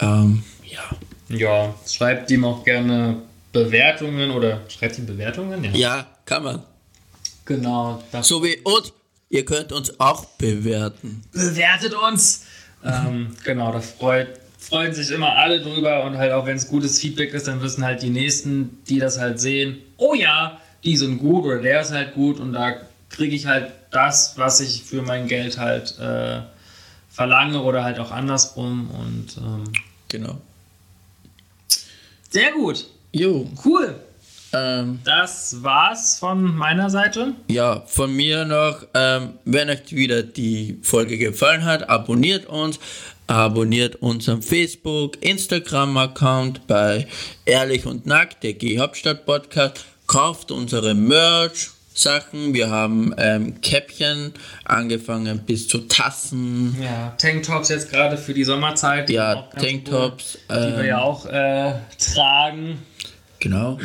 Ähm, 0.00 0.42
ja. 0.64 0.80
Ja, 1.28 1.74
schreibt 1.88 2.30
ihm 2.30 2.44
auch 2.44 2.64
gerne 2.64 3.22
Bewertungen 3.52 4.30
oder 4.30 4.62
schreibt 4.68 4.98
ihm 4.98 5.06
Bewertungen? 5.06 5.64
Ja. 5.64 5.70
ja, 5.74 6.06
kann 6.24 6.42
man. 6.42 6.62
Genau. 7.44 8.02
Das 8.12 8.28
So 8.28 8.42
wie 8.42 8.56
uns. 8.58 8.92
Ihr 9.28 9.44
könnt 9.44 9.72
uns 9.72 9.98
auch 9.98 10.24
bewerten. 10.38 11.22
bewertet 11.32 11.94
uns. 11.94 12.44
Ähm, 12.84 13.34
genau, 13.44 13.72
da 13.72 13.80
freut, 13.80 14.28
freuen 14.68 14.92
sich 14.92 15.10
immer 15.10 15.36
alle 15.36 15.60
drüber 15.60 16.04
und 16.04 16.16
halt 16.18 16.32
auch 16.32 16.46
wenn 16.46 16.56
es 16.56 16.68
gutes 16.68 16.98
Feedback 17.00 17.32
ist, 17.34 17.46
dann 17.48 17.62
wissen 17.62 17.84
halt 17.84 18.02
die 18.02 18.10
Nächsten, 18.10 18.78
die 18.88 18.98
das 18.98 19.18
halt 19.18 19.38
sehen, 19.40 19.78
oh 19.96 20.14
ja, 20.14 20.60
die 20.84 20.96
sind 20.96 21.18
gut 21.18 21.44
oder 21.44 21.58
der 21.60 21.80
ist 21.82 21.92
halt 21.92 22.14
gut 22.14 22.40
und 22.40 22.52
da 22.52 22.74
kriege 23.10 23.34
ich 23.36 23.46
halt 23.46 23.72
das, 23.90 24.34
was 24.36 24.60
ich 24.60 24.82
für 24.82 25.02
mein 25.02 25.26
Geld 25.28 25.58
halt 25.58 25.98
äh, 26.00 26.40
verlange 27.10 27.62
oder 27.62 27.84
halt 27.84 27.98
auch 28.00 28.10
andersrum 28.10 28.90
und 28.90 29.36
ähm, 29.38 29.64
Genau. 30.08 30.38
sehr 32.30 32.52
gut, 32.52 32.86
Jo. 33.12 33.48
cool. 33.64 33.94
Ähm, 34.52 35.00
Das 35.04 35.62
war's 35.62 36.18
von 36.18 36.54
meiner 36.56 36.88
Seite. 36.90 37.34
ja, 37.48 37.82
von 37.86 38.14
mir 38.14 38.44
noch, 38.44 38.86
ähm, 38.94 39.30
wenn 39.44 39.68
euch 39.70 39.92
wieder 39.94 40.22
die 40.22 40.78
Folge 40.82 41.18
gefallen 41.18 41.64
hat, 41.64 41.88
abonniert 41.88 42.46
uns. 42.46 42.78
Abonniert 43.28 43.96
unseren 43.96 44.40
Facebook, 44.40 45.20
Instagram-Account 45.24 46.66
bei 46.68 47.08
Ehrlich 47.44 47.84
und 47.84 48.06
Nackt, 48.06 48.44
der 48.44 48.52
G-Hauptstadt 48.52 49.26
Podcast. 49.26 49.84
Kauft 50.06 50.50
unsere 50.52 50.94
Merch. 50.94 51.70
Sachen, 51.92 52.52
wir 52.52 52.68
haben 52.68 53.14
ähm, 53.16 53.58
Käppchen 53.62 54.34
angefangen 54.66 55.38
bis 55.46 55.66
zu 55.66 55.78
Tassen, 55.88 56.76
Ja, 56.78 57.14
Tanktops 57.16 57.70
jetzt 57.70 57.90
gerade 57.90 58.18
für 58.18 58.34
die 58.34 58.44
Sommerzeit. 58.44 59.08
die 59.08 59.14
ja, 59.14 59.48
Tanktops, 59.58 60.36
cool, 60.50 60.56
die 60.56 60.62
wir 60.76 60.80
ähm, 60.80 60.86
ja 60.86 61.00
auch 61.00 61.24
äh, 61.24 61.72
tragen. 61.98 62.82
genau. 63.40 63.78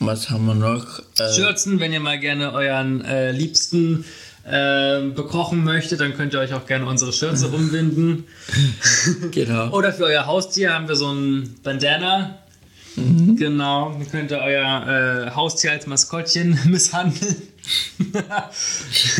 Was 0.00 0.28
haben 0.28 0.44
wir 0.46 0.54
noch? 0.56 0.98
Äh, 1.20 1.32
Schürzen, 1.34 1.78
wenn 1.78 1.92
ihr 1.92 2.00
mal 2.00 2.18
gerne 2.18 2.52
euren 2.52 3.04
äh, 3.04 3.30
Liebsten 3.30 4.04
äh, 4.48 5.00
bekochen 5.08 5.64
möchtet, 5.64 6.00
dann 6.00 6.14
könnt 6.14 6.32
ihr 6.32 6.40
euch 6.40 6.54
auch 6.54 6.66
gerne 6.66 6.86
unsere 6.86 7.12
Schürze 7.12 7.48
umwinden. 7.48 8.24
genau. 9.32 9.70
Oder 9.70 9.92
für 9.92 10.04
euer 10.04 10.26
Haustier 10.26 10.72
haben 10.72 10.88
wir 10.88 10.96
so 10.96 11.10
ein 11.12 11.56
Bandana. 11.64 12.38
Mhm. 12.94 13.36
Genau, 13.36 13.90
dann 13.92 14.08
könnt 14.10 14.30
ihr 14.30 14.38
euer 14.38 15.26
äh, 15.26 15.30
Haustier 15.34 15.72
als 15.72 15.86
Maskottchen 15.86 16.58
misshandeln. 16.66 17.36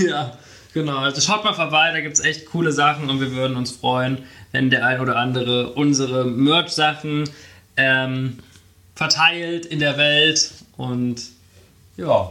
ja, 0.07 0.39
genau. 0.73 0.99
Also 0.99 1.21
schaut 1.21 1.45
mal 1.45 1.55
vorbei, 1.55 1.91
da 1.93 2.01
gibt 2.01 2.15
es 2.15 2.21
echt 2.21 2.47
coole 2.47 2.71
Sachen 2.71 3.11
und 3.11 3.21
wir 3.21 3.33
würden 3.33 3.57
uns 3.57 3.73
freuen, 3.73 4.19
wenn 4.53 4.71
der 4.71 4.87
ein 4.87 5.01
oder 5.01 5.17
andere 5.17 5.73
unsere 5.73 6.25
Merch-Sachen 6.25 7.29
ähm, 7.77 8.39
verteilt 8.95 9.67
in 9.67 9.81
der 9.81 9.99
Welt 9.99 10.53
und 10.77 11.21
ja. 11.97 12.31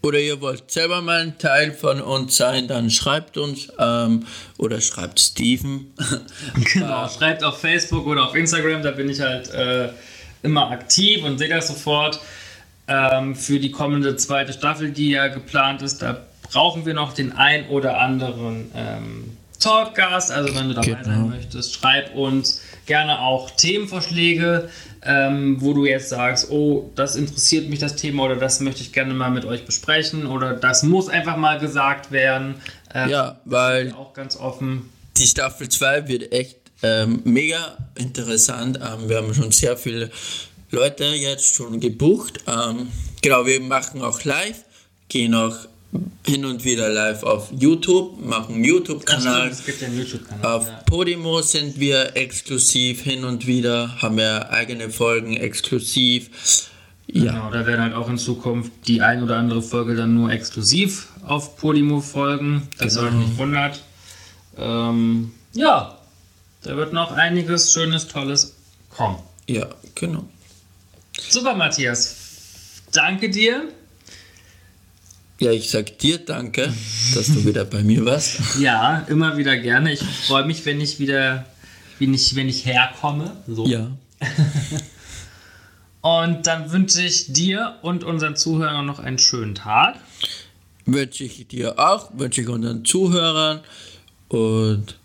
Oder 0.00 0.20
ihr 0.20 0.40
wollt 0.40 0.70
selber 0.70 1.02
mal 1.02 1.22
ein 1.22 1.38
Teil 1.38 1.72
von 1.72 2.00
uns 2.00 2.36
sein, 2.36 2.68
dann 2.68 2.88
schreibt 2.90 3.36
uns 3.36 3.68
ähm, 3.78 4.26
oder 4.56 4.80
schreibt 4.80 5.18
Steven. 5.18 5.92
Genau, 6.72 7.08
schreibt 7.08 7.42
auf 7.42 7.60
Facebook 7.60 8.06
oder 8.06 8.26
auf 8.28 8.34
Instagram, 8.34 8.82
da 8.82 8.92
bin 8.92 9.10
ich 9.10 9.20
halt 9.20 9.52
äh, 9.52 9.88
immer 10.42 10.70
aktiv 10.70 11.24
und 11.24 11.38
sehe 11.38 11.48
das 11.48 11.66
sofort. 11.68 12.20
Ähm, 12.86 13.34
für 13.34 13.58
die 13.58 13.70
kommende 13.70 14.16
zweite 14.16 14.52
Staffel, 14.52 14.92
die 14.92 15.10
ja 15.10 15.26
geplant 15.28 15.82
ist, 15.82 16.00
da 16.00 16.24
brauchen 16.50 16.86
wir 16.86 16.94
noch 16.94 17.12
den 17.12 17.32
ein 17.32 17.66
oder 17.68 18.00
anderen 18.00 18.70
ähm, 18.74 19.36
Talkgast. 19.60 20.30
Also 20.30 20.54
wenn 20.54 20.68
du 20.68 20.74
dabei 20.74 20.86
Genau. 20.92 21.02
sein 21.04 21.28
möchtest, 21.28 21.74
schreib 21.74 22.14
uns 22.14 22.62
gerne 22.86 23.20
auch 23.20 23.50
Themenvorschläge, 23.50 24.70
ähm, 25.02 25.56
wo 25.60 25.72
du 25.72 25.86
jetzt 25.86 26.08
sagst, 26.08 26.50
oh, 26.50 26.90
das 26.94 27.16
interessiert 27.16 27.68
mich 27.68 27.78
das 27.78 27.96
Thema 27.96 28.24
oder 28.24 28.36
das 28.36 28.60
möchte 28.60 28.82
ich 28.82 28.92
gerne 28.92 29.14
mal 29.14 29.30
mit 29.30 29.44
euch 29.44 29.64
besprechen 29.64 30.26
oder 30.26 30.54
das 30.54 30.82
muss 30.82 31.08
einfach 31.08 31.36
mal 31.36 31.58
gesagt 31.58 32.10
werden. 32.10 32.56
Ähm, 32.94 33.10
ja, 33.10 33.40
weil 33.44 33.92
auch 33.92 34.12
ganz 34.12 34.36
offen. 34.36 34.90
die 35.16 35.26
Staffel 35.26 35.68
2 35.68 36.08
wird 36.08 36.32
echt 36.32 36.56
ähm, 36.82 37.20
mega 37.24 37.76
interessant. 37.96 38.78
Ähm, 38.78 39.08
wir 39.08 39.18
haben 39.18 39.34
schon 39.34 39.52
sehr 39.52 39.76
viele 39.76 40.10
Leute 40.70 41.04
jetzt 41.04 41.54
schon 41.54 41.80
gebucht. 41.80 42.40
Ähm, 42.46 42.88
genau, 43.22 43.46
wir 43.46 43.60
machen 43.60 44.02
auch 44.02 44.24
live, 44.24 44.64
gehen 45.08 45.34
auch 45.34 45.56
hin 46.26 46.44
und 46.44 46.64
wieder 46.64 46.90
live 46.90 47.22
auf 47.22 47.50
YouTube, 47.50 48.20
machen 48.24 48.56
einen 48.56 48.64
YouTube-Kanal. 48.64 49.48
Es 49.48 49.64
gibt 49.64 49.82
einen 49.82 49.96
YouTube-Kanal. 49.98 50.44
Auf 50.56 50.66
ja. 50.66 50.82
Podimo 50.84 51.40
sind 51.40 51.80
wir 51.80 52.16
exklusiv 52.16 53.02
hin 53.02 53.24
und 53.24 53.46
wieder, 53.46 54.00
haben 54.02 54.18
wir 54.18 54.50
eigene 54.50 54.90
Folgen 54.90 55.36
exklusiv. 55.36 56.68
Ja, 57.06 57.32
Genau, 57.32 57.50
da 57.50 57.66
werden 57.66 57.80
halt 57.80 57.94
auch 57.94 58.08
in 58.10 58.18
Zukunft 58.18 58.70
die 58.86 59.00
ein 59.00 59.22
oder 59.22 59.36
andere 59.36 59.62
Folge 59.62 59.96
dann 59.96 60.14
nur 60.14 60.30
exklusiv 60.30 61.08
auf 61.24 61.56
Podimo 61.56 62.00
folgen. 62.00 62.68
Das 62.78 62.94
Genau. 62.94 63.06
euch 63.08 63.14
nicht 63.14 63.38
wundert. 63.38 63.82
Ähm, 64.58 65.32
ja, 65.54 65.96
da 66.62 66.76
wird 66.76 66.92
noch 66.92 67.12
einiges 67.12 67.72
Schönes, 67.72 68.08
Tolles 68.08 68.56
kommen. 68.90 69.18
ja, 69.46 69.66
genau. 69.94 70.24
Super, 71.30 71.54
Matthias. 71.54 72.16
Danke 72.92 73.30
dir. 73.30 73.68
Ja, 75.40 75.52
ich 75.52 75.70
sag 75.70 75.98
dir 75.98 76.18
danke, 76.18 76.72
dass 77.14 77.26
du 77.28 77.44
wieder 77.44 77.64
bei 77.64 77.82
mir 77.84 78.04
warst. 78.04 78.40
Ja, 78.58 79.06
immer 79.08 79.36
wieder 79.36 79.56
gerne. 79.56 79.92
Ich 79.92 80.00
freue 80.00 80.44
mich, 80.44 80.66
wenn 80.66 80.80
ich 80.80 80.98
wieder, 80.98 81.46
wenn 82.00 82.12
ich, 82.12 82.34
wenn 82.34 82.48
ich 82.48 82.66
herkomme. 82.66 83.36
So. 83.46 83.66
Ja. 83.66 83.90
Und 86.00 86.46
dann 86.46 86.72
wünsche 86.72 87.02
ich 87.02 87.32
dir 87.32 87.76
und 87.82 88.04
unseren 88.04 88.36
Zuhörern 88.36 88.86
noch 88.86 88.98
einen 89.00 89.18
schönen 89.18 89.54
Tag. 89.56 89.96
Wünsche 90.86 91.24
ich 91.24 91.46
dir 91.48 91.78
auch, 91.78 92.10
wünsche 92.16 92.40
ich 92.40 92.48
unseren 92.48 92.84
Zuhörern 92.84 93.60
und 94.28 94.96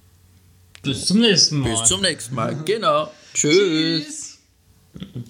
Bis 0.83 1.05
zum 1.05 1.19
nächsten 1.19 1.59
Mal. 1.59 1.71
bis 1.71 1.83
zum 1.89 2.01
nächsten 2.01 2.35
Mal. 2.35 2.55
Genau. 2.63 3.11
Tschüss. 3.33 4.39
Tschüss. 4.93 5.23